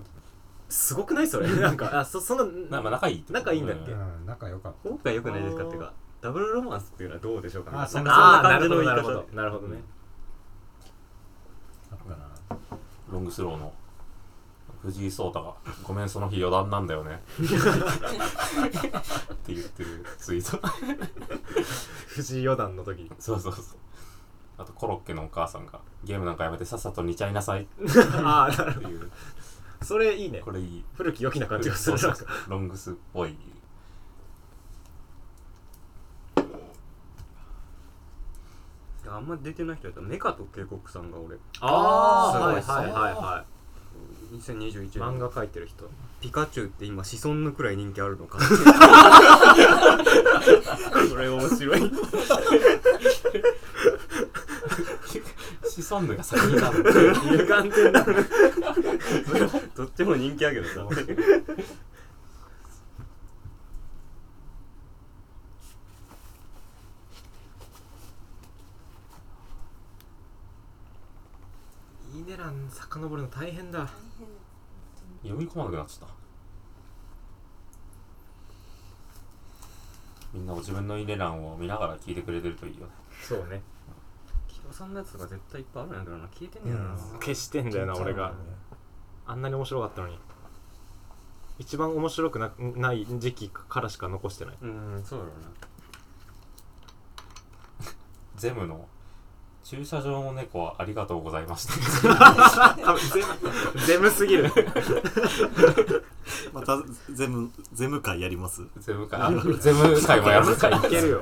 [0.70, 1.48] すごくないそれ？
[1.48, 3.92] なんかあそそんななまあ仲いい仲いいんだっけ？
[3.92, 8.12] うん仲良かっ方が良くないですかっていうかダブルロマンスっていうのはどうでしょうかみたいなあそんな
[8.44, 9.82] 感じの言い方なるほどなるほどなるほどね。
[11.90, 12.18] たあっ
[12.50, 12.60] たな。
[13.12, 13.74] ロングスローの
[14.82, 15.54] 藤井聡太が
[15.84, 17.48] 「ごめんその日余談なんだよね」っ
[19.46, 20.68] て言ってるツイート。
[22.08, 23.04] 藤井四段の時。
[23.04, 23.64] にそうそうそう。
[24.58, 27.68] あとコロッケのお母さんが「ゲームなんかやめてさっさと煮ちゃいなさい」っ
[28.24, 29.00] ああなるほていう。
[29.00, 30.40] どそれいいね。
[30.40, 30.84] これいい。
[30.96, 32.50] 古き良きな感じがするそうそうそう。
[32.50, 33.36] ロングスっぽい。
[39.08, 41.38] あんま出てない人やったらメカと渓谷さんが俺。
[41.62, 43.46] ああはいすごいはいはいは2021い
[44.30, 45.02] 年。
[45.02, 45.90] 漫画描いてる人？
[46.22, 48.44] ピカチュウって今子孫のくらい人気あるのかこ
[51.18, 51.92] れ面白い。
[55.70, 56.84] シソンヌが先になる。
[56.84, 58.04] 歪んでんな
[59.76, 60.86] どっちも人気やけどさ。
[72.14, 73.88] いいね欄遡るの大変だ
[75.24, 76.20] 読み込まなくなっちゃった。
[80.34, 82.92] みんなも自分のイネ欄を見ながら聞いてくれてるといいよね。
[83.22, 83.62] そうね。
[84.48, 86.98] キロさんのやつとか絶対いっぱいあるんやけどな消えてんねやな、うん。
[87.20, 88.34] 消してんだよな俺が。
[89.26, 90.20] あんなに面白かったのに。
[91.58, 94.58] 一番面白くなない時期からしか残してない。
[94.62, 95.42] うんそうだろう
[97.86, 97.92] な。
[98.38, 98.88] ゼムの
[99.70, 101.68] 駐車場の猫はありがとうございまし
[102.02, 102.76] た。
[103.86, 104.52] ゼムすぎる。
[106.52, 108.64] またゼムゼム会やります？
[108.80, 109.22] ゼム会。
[109.22, 110.82] あゼム会もやるかい。
[110.90, 111.22] けるよ。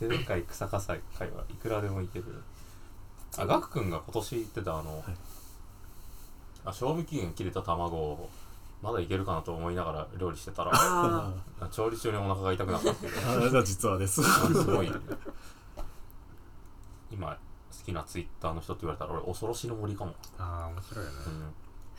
[0.00, 2.24] ゼム会草加祭会はいくらでもいける。
[3.38, 5.16] あガク君が今年言ってたあの、はい。
[6.64, 8.30] あ賞味期限切れた卵を
[8.82, 11.32] まだいけるかなと思いながら料理してたらあ
[11.70, 13.10] 調理中にお腹が痛くなったってい
[13.64, 14.20] 実はです。
[14.22, 14.90] あすごい。
[14.90, 14.96] ね
[17.14, 17.38] 今好
[17.84, 21.16] きなツイッターの人って言われたら俺恐ろしの森かも、ああ面白いよね。
[21.26, 21.54] うん、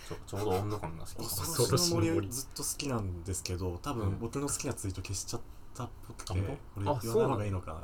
[0.07, 2.29] ちょちょうど温度感が好き恐ろしの森。
[2.29, 5.41] ずっと好きなんですけど多うん分僕の好きなツイート消しちゃっ
[5.75, 7.79] たっぽくてあ本これあ言わない方がいいのかな。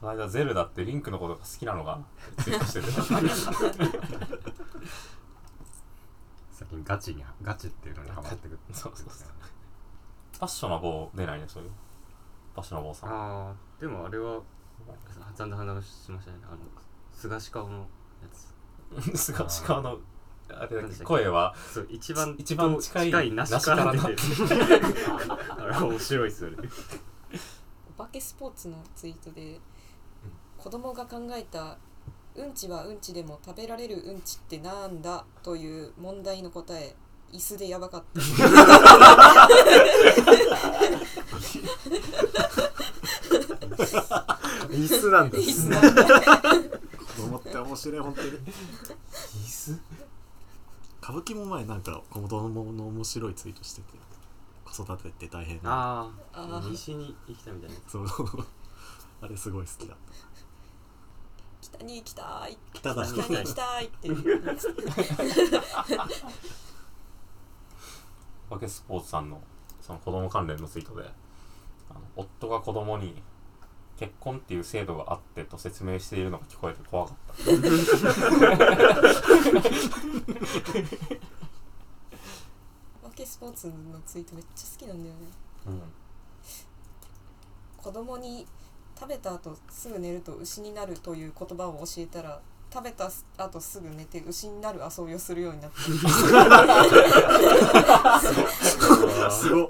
[0.00, 1.98] この間ゼルダってリンクのことが好きなのが
[2.38, 2.86] ツイートしてて
[6.52, 9.28] 最近ガチにガチっていうのにハマってくるそうそうそう。
[10.38, 11.70] パッショナボー出ないねそういう。
[12.54, 13.10] パッショナボーさん。
[13.10, 14.40] ああでもあれは
[15.36, 16.38] 残念話しましたね。
[16.46, 16.58] あの
[17.12, 17.84] 菅氏顔のや
[18.32, 18.54] つ。
[19.18, 19.98] 菅氏川の
[20.48, 21.54] あれ声は？
[21.72, 24.16] そう一番一番近い近い梨から出てる
[25.58, 26.56] あれ面白いっすよね。
[27.98, 29.58] お化けスポーツのツイートで、
[30.58, 31.76] 子供が考えた
[32.36, 36.94] 「うんちはうんちでも食べられるうんちってなんだ?」という問題の答え
[37.32, 38.20] 椅子でやばかった
[44.70, 45.38] 椅子なんだ。
[45.38, 46.04] 椅子なんだ。
[47.16, 48.28] 子供って面白い本当に。
[48.30, 48.34] 椅
[49.46, 49.80] 子？
[51.02, 54.04] 歌舞伎も前なんか子供の面白いツイートしてて。
[54.64, 55.70] 子育てって大変な。
[55.72, 57.76] ああ西に行きたいみたいな。
[57.86, 58.06] そう。
[59.22, 59.96] あれすごい好きだっ
[61.60, 62.58] 北に行きたい。
[62.72, 64.08] 北だ北に行きたいって
[68.50, 69.40] バケ スポーツさんの
[69.80, 71.08] その子供関連のツイートで
[71.90, 73.22] あの夫が子供に
[73.98, 77.42] 結婚っていう制度があってと説明しているのが聞こえて怖かった。
[83.04, 83.72] お化けスポーツの
[84.04, 85.20] ツイートめっちゃ好きなんだよね。
[85.66, 85.80] うん。
[87.76, 88.46] 子供に
[88.98, 92.40] 食べた後すぐ寝ると牛になるという言葉を教えたら
[92.72, 95.80] 食べた後すぐ寝て牛になる遊びをするようになった。
[99.30, 99.68] すごっ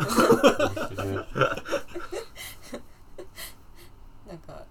[4.26, 4.64] なんか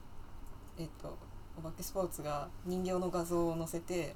[0.79, 1.17] えっと
[1.57, 4.15] お化けスポーツが人形の画像を載せて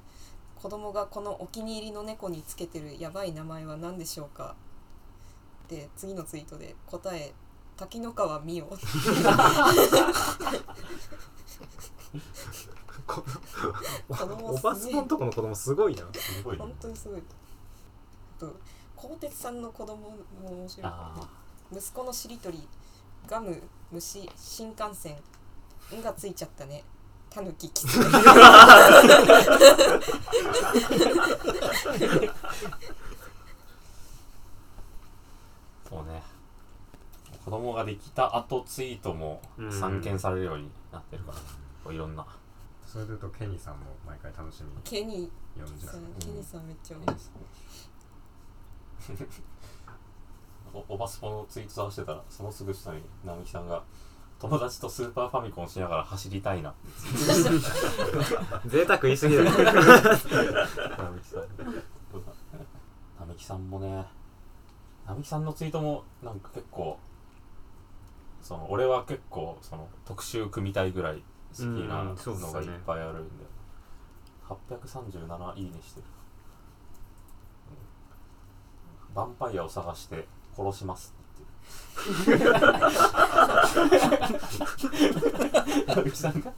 [0.56, 4.56] 子供がこのお気に入りの猫につけてるやばい名前は何でしょうか？
[5.70, 7.34] で次のツイートで答え
[7.76, 8.78] 滝野川美代こ
[14.08, 16.04] 子供おばすぽんとこの子供すごいな。
[16.14, 17.20] すごいね本当にすごい。
[17.20, 18.56] あと
[18.96, 20.18] 鋼鉄さんの子供も
[20.50, 20.92] 面白い。
[20.92, 21.28] あ
[21.72, 22.68] 息子のしりとり
[23.28, 23.62] ガム
[23.92, 25.16] 虫新幹線
[25.96, 26.84] 「ん」がついちゃったね
[27.38, 28.02] タヌキキツ
[35.88, 36.24] そうね。
[37.46, 39.72] 子供ができた後ツイートもうん。
[39.72, 41.38] 散見されるようになってるから、
[41.84, 42.26] こういろんな。
[42.88, 44.70] それで言うとケニーさんも毎回楽しみ。
[44.72, 45.94] にケニ読んじゃう。
[45.94, 46.02] ーさん。
[46.20, 47.16] ケニーさんめっちゃ面白
[49.16, 49.30] い
[50.90, 53.84] おおばすぽのツイート出してたらそのすぐ下に並木さんが
[54.40, 56.74] 友達とスーパーファミコンしながら走りたいな。
[58.66, 59.44] 贅沢言い過ぎだ。
[59.44, 59.66] よ並
[61.20, 61.46] 木さん。
[63.20, 64.06] 並木さんもね
[65.08, 67.00] 並木さんのツイートもなんか結構
[68.42, 71.24] その俺は結構その特集組みたいぐらい
[71.58, 73.46] 好きなのがいっぱいあるんで、
[74.48, 76.06] 837いいねしてる、
[79.16, 79.22] うん。
[79.22, 81.16] ヴァンパイアを探して殺します
[81.68, 82.54] って言ってる
[85.88, 86.54] 並木さんが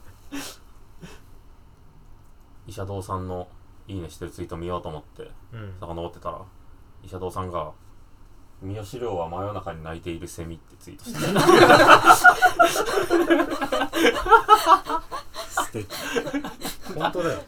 [2.68, 3.48] 医者堂さんの
[3.88, 5.74] いいねしてるツイート見ようと思ってうん。
[5.80, 6.42] 遡ってたら
[7.04, 7.72] 医者堂さんが
[8.62, 11.42] 「三好亮は真夜中に泣いているセミ」ってツイートしてた。
[15.50, 15.88] 素敵。
[16.96, 17.42] 本当だよ。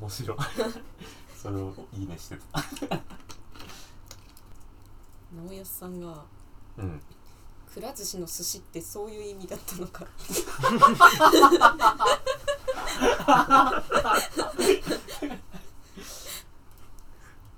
[0.00, 0.36] 面白い。
[1.36, 2.96] それをいいねしてた
[5.32, 6.24] 直康さんが
[6.78, 7.00] うん。
[7.72, 10.06] くら寿司の寿司ってそういう意味だったのか。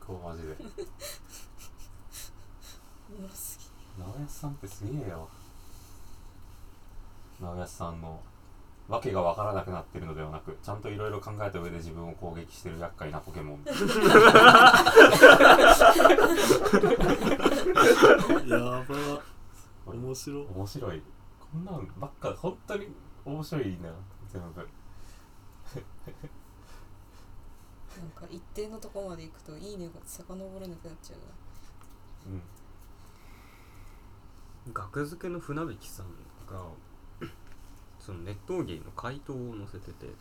[0.07, 0.57] こうマジで。
[3.99, 4.95] 直康さんってすげえ。
[5.09, 5.29] よ
[7.41, 8.21] 直康さんの
[8.89, 13.65] わけがわからなくなってるのではなくちゃんといろいろ考えた上で自分を攻撃してる厄介なポケモン
[18.49, 19.23] やば。
[19.87, 20.47] 面白い。
[20.47, 21.03] 面白い。
[21.41, 22.89] こんなんばっか本当に
[23.25, 23.95] 面白いんだよ
[24.29, 24.69] 全部。
[27.99, 31.19] なんか一定のとこまで行くといいねが遡れなくなっちゃう
[32.31, 32.37] な。
[34.67, 34.73] うん。
[34.73, 36.07] 学付けの船引さん
[36.47, 36.71] が
[37.99, 40.15] そのネット芸の回答を載せてて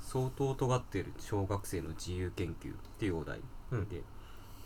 [0.00, 3.86] 相当尖っている小学生の自由研究っていうお題で、うん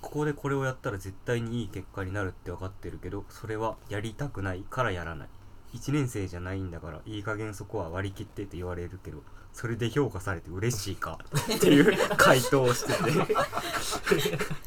[0.05, 5.29] ここでこれをやったら絶対にいい結果になるって分かってるけどそれはやりたくないからやらない。
[5.75, 11.19] 1年生じゃないんだからいい加減そこは割り切ってって言われるけどそれで評価されて嬉しいか
[11.57, 12.97] っていう回答をしてて。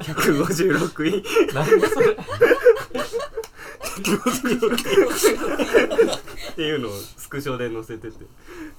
[0.03, 1.23] 156位。
[1.53, 2.15] 何だそれっ
[6.55, 8.25] ていうのをスクショで載せてて。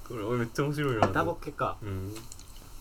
[0.09, 1.79] これめっちゃ面白いなとダボケか。
[1.83, 2.13] うん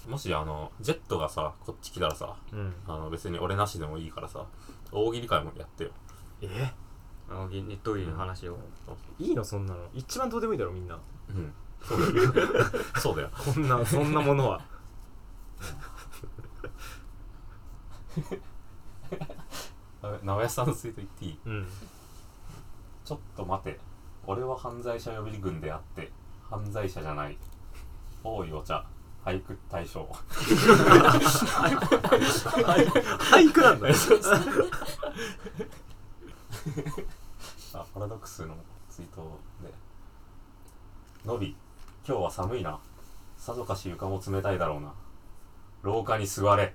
[0.08, 2.74] もしあのジェットがさこっち来たらさうん。
[2.88, 4.46] あの別に俺なしでもいいからさ
[4.92, 5.92] 大喜利会もやってよ。
[6.42, 6.72] え？
[7.30, 8.58] あネット芸の話を、
[9.20, 9.86] いいのそんなの。
[9.94, 10.98] 一番どうでもいいだろみんな。
[11.30, 11.54] うん。
[11.82, 12.32] そうだよ。
[12.98, 13.30] そうだよ。
[13.54, 14.62] こんなそんなものは。
[20.02, 21.40] あ直哉さんのツイート言っていい？
[21.46, 21.68] うん。
[23.04, 23.78] ちょっと待て。
[24.26, 26.12] 俺は犯罪者予備軍であって
[26.50, 27.38] 犯罪者じゃない。
[28.24, 28.86] 多いお茶
[29.28, 30.08] 俳句大賞。
[33.20, 33.90] 俳句なんだ。
[33.90, 33.96] よ
[37.74, 38.56] あパラドックスの
[38.90, 39.74] ツイートで
[41.28, 41.58] 「のび
[42.08, 42.80] 今日は寒いな。
[43.38, 44.94] さぞかし床も冷たいだろうな。
[45.84, 46.74] 廊下に座れ」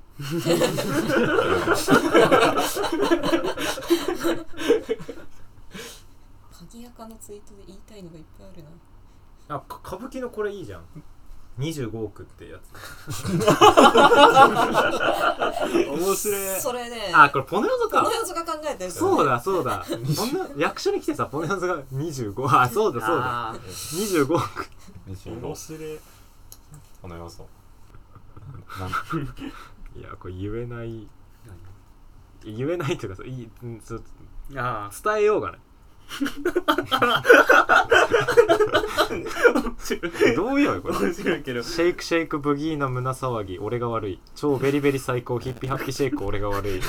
[6.53, 8.69] 鍵垢のツイートで言いたいのがいっぱいあるな。
[9.57, 10.85] あか歌舞伎のこれいいじゃん
[11.59, 12.73] 25億ってやつ。
[15.87, 16.61] 面白い。
[16.61, 17.13] それね。
[17.15, 18.03] あこれポネオゾか。
[18.03, 19.85] このやつが考えたやつそうだそうだ。
[19.89, 23.51] こんな役所に来てさポネオゾが25あそうだそうだ。
[23.51, 24.67] あ25億。
[25.07, 25.99] 面白い。
[27.03, 27.47] この要素
[29.97, 30.03] い。
[30.03, 31.07] やこれ言えない。
[32.45, 32.97] 言えない。
[32.97, 33.09] とい。
[33.09, 33.29] うかさい。
[33.29, 33.51] い。
[33.63, 35.61] うんそうーあ伝えようがない
[40.37, 40.95] どういうのこれ？
[40.95, 41.63] ー面白いけど。
[41.63, 43.59] シェイクシェイクブギーの胸騒ぎ。
[43.59, 44.21] 俺が悪い。
[44.35, 45.39] 超ベリベリ最高。
[45.39, 46.83] ヒッピーハッピーシェイク俺が悪い。
[46.83, 46.89] シ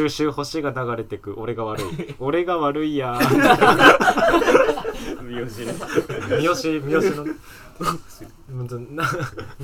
[0.00, 1.34] ューシュー星が流れてく。
[1.38, 2.14] 俺が悪い。
[2.18, 3.14] 俺が悪いや。
[3.14, 3.24] ー
[5.24, 5.46] 三好ね
[6.28, 6.90] 三好三好
[7.24, 7.26] の。
[8.56, 9.02] ほんとな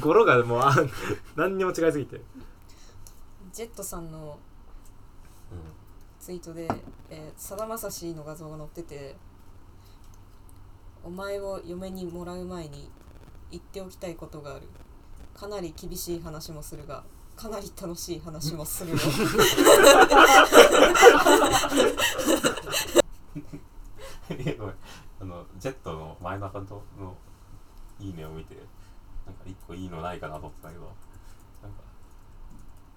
[0.01, 0.75] 語呂がもうあ
[1.37, 2.21] 何にも違いすぎて。
[3.53, 4.39] ジェットさんの
[5.53, 5.59] うん
[6.31, 6.68] ツイートで
[7.11, 9.16] えさだまさしの画像が載ってて
[11.03, 12.89] 「お前を嫁にもらう前に
[13.51, 14.68] 言っておきたいことがある。
[15.35, 17.03] かなり厳しい話もするが
[17.35, 18.97] かなり楽しい話もするよ」
[24.39, 24.76] いやごめん。
[25.22, 27.16] あのジェットの前のアカウントの
[27.99, 28.55] いいねを見て
[29.26, 31.09] なんか一個いいのないかなと思ってたけど。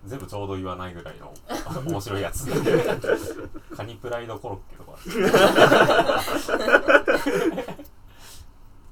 [0.06, 1.34] 全部ちょうど言わないぐらいの
[1.88, 2.45] 面白いやつ。
[3.76, 4.97] カニプライドコロッケとか。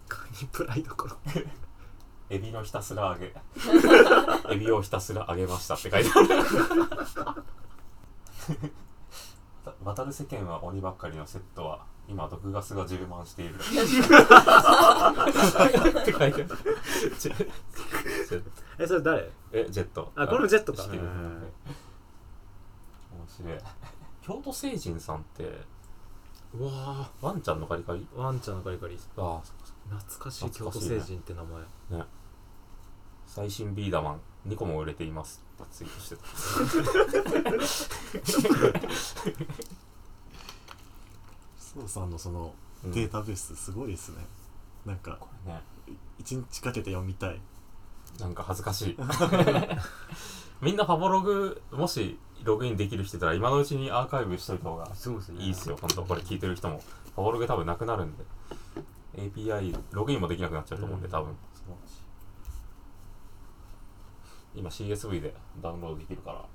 [0.07, 1.17] カニプライドコロ
[2.29, 3.33] エビのひたすら揚げ。
[4.53, 6.29] エビをひたすら揚げましたって書いてある。
[9.83, 13.55] 渡る世間は鬼ばっかりのセットは今毒ガスが充満している。
[13.55, 13.65] って
[16.13, 16.57] 書いてある
[18.81, 19.29] えそれ誰？
[19.53, 20.81] えジェットあこれもジェットか。
[20.81, 21.03] 知ってる。
[21.03, 21.17] うん面
[23.27, 23.59] 白い。
[24.23, 25.43] 京都星人さんって
[26.53, 27.99] うわワンちゃんのカリカリ？
[27.99, 28.97] ーワンちゃんのカリカリ。
[29.17, 29.41] ああ
[29.95, 32.05] 懐かしい京都星人って名前。
[33.27, 35.43] 最新ビーダマン2個も売れています。
[35.63, 36.25] ってツイートしてた。
[41.57, 42.53] そうさんのその
[42.83, 42.91] うん。
[42.91, 44.17] データベースすごいですね、
[44.85, 45.61] なんかこれね。
[46.19, 47.39] 一日かけて読みたい
[48.19, 48.97] なんか恥ずかしい。
[50.61, 54.85] みんなファボログもしログインできる人いたら今のうちにアーカイブしといた方が
[55.39, 55.77] いいっすよ。
[55.79, 56.81] 本当これ聞いてる人も。
[57.15, 58.23] ファボログ多分なくなるんで。
[59.15, 61.35] API ログインもできなくなっちゃうと思うんで多分。
[64.53, 66.45] 今 CSV でダウンロードできるから。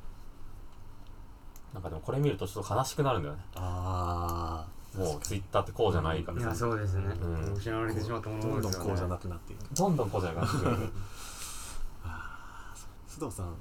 [1.74, 3.42] なんかでもこれ見るとちょっと悲しくなるんだよね。
[3.56, 6.40] あもう Twitter ってこうじゃないから。
[6.40, 9.74] いやさそうですね、うん失われてしまったもあどんどんこうじゃなくなっていく。
[9.74, 10.88] どんどんこうじゃなくなってくる
[13.16, 13.54] 須藤さん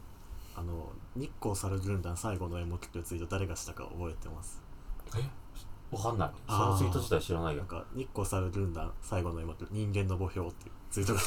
[0.57, 4.61] あの日光猿軍団最後の演目ってツイート誰がしたか覚えてます？
[5.17, 5.29] え？
[5.95, 6.31] わかんない。
[6.47, 7.59] そのツイート自体知らないよ。
[7.59, 11.23] なんか日光猿軍団最後の演目人間の墓標っていうツイートがあ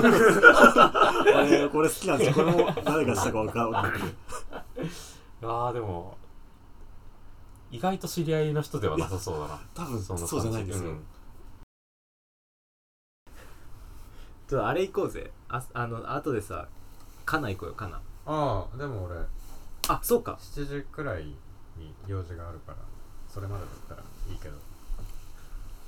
[0.00, 1.54] って。
[1.54, 2.44] 俺 これ好きなんですよ。
[2.44, 4.06] これも誰がしたか分かんなくて
[5.42, 6.18] あーでも
[7.70, 9.60] 意外と知り合いの人ではなさそうだな。
[9.74, 10.30] 多分そんな感じ。
[10.30, 11.04] そうじゃないんですよ、うん。
[14.48, 15.32] ちょっとあれ行こうぜ。
[15.48, 16.68] ああの後でさ
[17.24, 19.16] カナ行こうよカナああでも俺
[19.88, 20.38] あそうか。
[20.40, 21.36] 7時くらいに
[22.06, 22.78] 用事があるから
[23.28, 24.54] それまでだったらいいけど。
[24.54, 24.58] い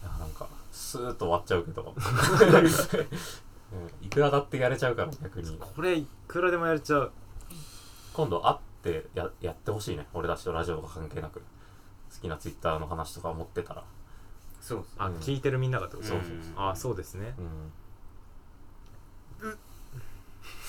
[0.02, 1.94] やなんかスーッと終わっちゃうけど、
[3.72, 5.58] うん、いくらだってやれちゃうから逆に。
[5.58, 7.12] これいくらでもやれちゃう。
[8.12, 10.06] 今度会ってややってほしいね。
[10.12, 11.40] 俺たちとラジオとか関係なく。
[11.40, 13.84] 好きなツイッターの話とか持ってたら。
[14.60, 14.90] そうです。
[14.90, 15.16] ねあ、うん。
[15.16, 16.08] 聞いてるみんながってこと？
[16.08, 16.38] そうそうそう。
[16.56, 17.34] あそうですね。
[17.38, 17.72] うん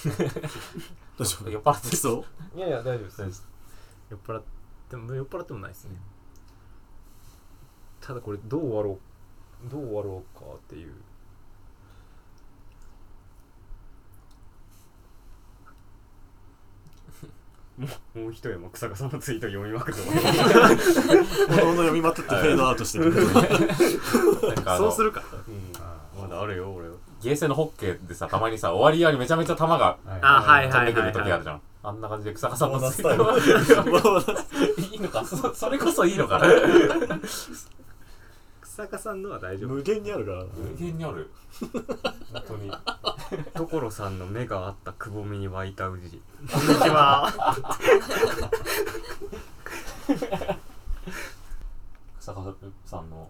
[0.06, 2.24] どうしよう酔っ払ってそ
[2.56, 2.58] う？
[2.58, 3.48] いやいや大丈夫です大丈夫です。
[4.12, 4.44] 酔っ払っ
[4.90, 5.92] ても酔っ払ってもないですね。
[8.00, 9.00] ただこれどう終わろ
[9.68, 10.94] うどう終わろうかっていう。
[18.20, 25.24] もう一山草加さんのツイート読みまくっておのおの読みまくってフェードアウトしてるなんかあのそうするか。
[25.48, 25.72] うん
[26.22, 26.87] まだあるよ俺。
[26.87, 26.87] は
[27.22, 29.98] ゲーセンのホッケーでさたまにさ終わり際にめちゃめちゃ球がはい。
[30.22, 31.62] あはい飛んでくる時あはるじゃん。
[31.84, 35.24] あんな感じで草加さんのボーナスツイートタイム いいのか？
[35.26, 36.42] そそれこそいいのか
[38.62, 39.70] 草加さんのは大丈夫。
[39.72, 40.44] 無限にあるからな。
[40.46, 41.32] 無限にある。
[42.34, 42.72] 本当に。
[43.56, 47.34] 所さんの目があったくぼみに湧いたうじこんにちは。
[52.20, 52.42] 草加
[52.86, 53.30] さんの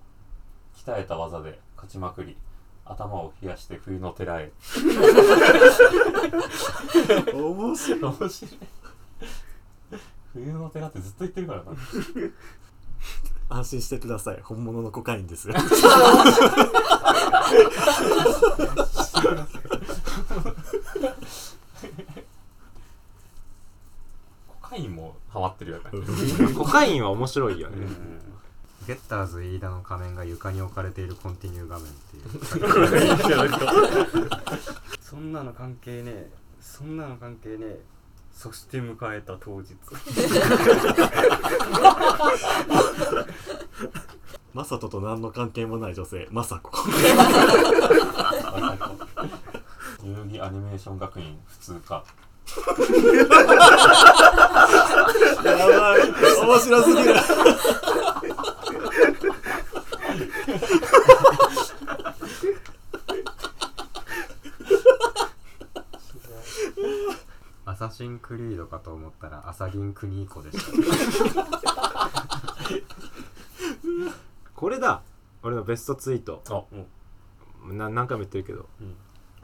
[0.75, 2.35] 鍛えた技で勝ちまくり
[2.89, 4.51] 頭を冷やして冬の寺へ。
[7.33, 7.99] 面白い。
[8.01, 8.51] 面白い。
[10.33, 11.71] 冬の寺ってずっと言ってるからな。
[13.49, 14.39] 安心してください。
[14.41, 15.55] 本物のコカインですよ。
[24.47, 25.83] コカインもハマってるよね。
[26.57, 27.87] コカインは面白いよね、
[28.87, 32.23] ゲッターズ飯田の仮面が床に置かれているコンティニュー画面っていう
[35.01, 36.29] そんなの関係ねえ
[36.61, 37.81] そんなの関係ねえ
[38.33, 39.75] そして迎えた当日
[44.53, 46.71] マサトと何の関係もない女性マサコ
[50.01, 52.05] 遊戯アニメーション学院普通科
[55.43, 56.01] やばい。
[56.47, 57.13] 面白すぎる。
[67.65, 70.71] アサシンクリードかと思ったらアサギンクニーコでした
[74.55, 75.03] これだ。
[75.43, 76.41] 俺のベストツイート。
[76.49, 76.63] あ、
[77.69, 78.95] うん、な何回も言ってるけど、うん、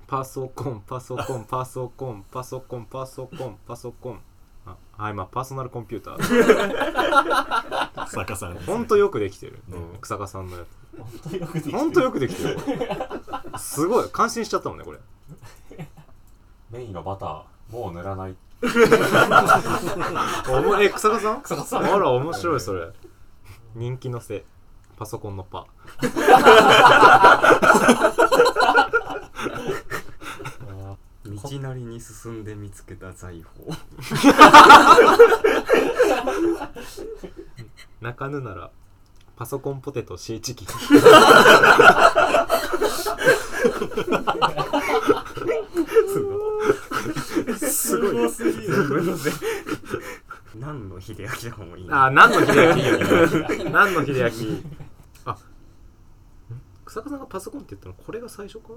[0.08, 4.22] パソコンパソコンパソコンパソコンパソコンパソコンパソコン。
[4.66, 8.08] ああ今パーソナルコンピューター。
[8.08, 10.64] 坂さんほんとよくできてる、うん草加さんのや
[10.98, 11.74] 本当によくできてる。
[11.74, 12.58] つほんとよくできてる。
[13.58, 14.10] すごい。
[14.10, 15.00] 感心しちゃったもんねこれ。
[16.72, 18.36] メインのバターもう塗らない。
[20.50, 21.42] おもえ草加さん？
[21.42, 21.84] 草加さん。
[21.84, 22.88] あら面白いそれ。
[23.76, 24.46] 人気のせ
[24.98, 25.66] パソコンのパ
[31.26, 33.78] 道なりに進んで見つけた財宝。
[38.02, 38.72] 泣かぬなら
[39.36, 40.68] パソコンポテトシーチキン。
[47.58, 49.12] すごすぎる。
[50.60, 52.54] 何の秀明だもんいいあ何の秀
[53.64, 54.26] 明何の秀明
[55.26, 55.38] あん？
[56.86, 58.74] 草加さんがパソコンって言ったのこれが最初か？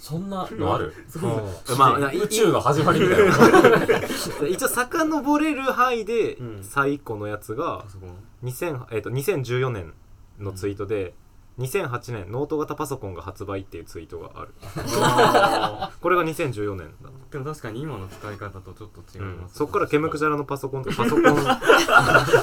[0.00, 0.94] そんなのある？
[1.14, 1.78] うん。
[1.78, 4.48] まあい宇宙の始まりみたいな。
[4.48, 6.64] 一応遡れる範囲でうん。
[6.64, 9.92] 最古のやつがパソコン？2000、えっと2014年
[10.38, 11.12] のツイートで、
[11.58, 14.54] 2008年ノート型パソコンが発売っていうツイートがある。
[16.00, 20.82] これが2014年だ、でも確かに今の使い方とちょっと違いうんます、そっからケムクジャラのパソコン。
[20.82, 21.22] とパソコン。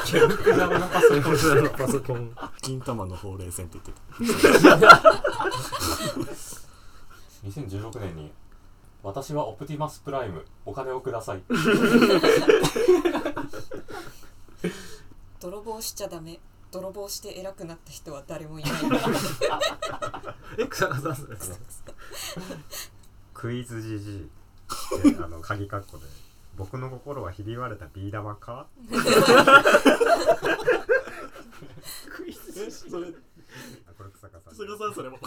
[0.05, 0.79] ケムクジャラ
[1.63, 2.31] のパソコン。
[2.61, 3.79] 金玉のほうれい線って
[4.19, 5.01] 言ってた
[7.45, 8.31] 2016年に
[9.03, 11.41] 私はオプティマスプライムお金をください。
[15.39, 16.39] 泥棒しちゃダメ。
[16.71, 18.73] 泥棒して偉くなった人は誰もいない。
[20.57, 21.37] え草加さんそれ
[23.33, 26.05] クイズじじいであの鍵括弧で。
[26.57, 28.65] 僕の心はひび割れたビー玉か？
[32.89, 33.07] それ。
[33.07, 33.11] あ
[33.95, 34.55] これ草加さん。
[34.55, 35.19] 菅さんそれも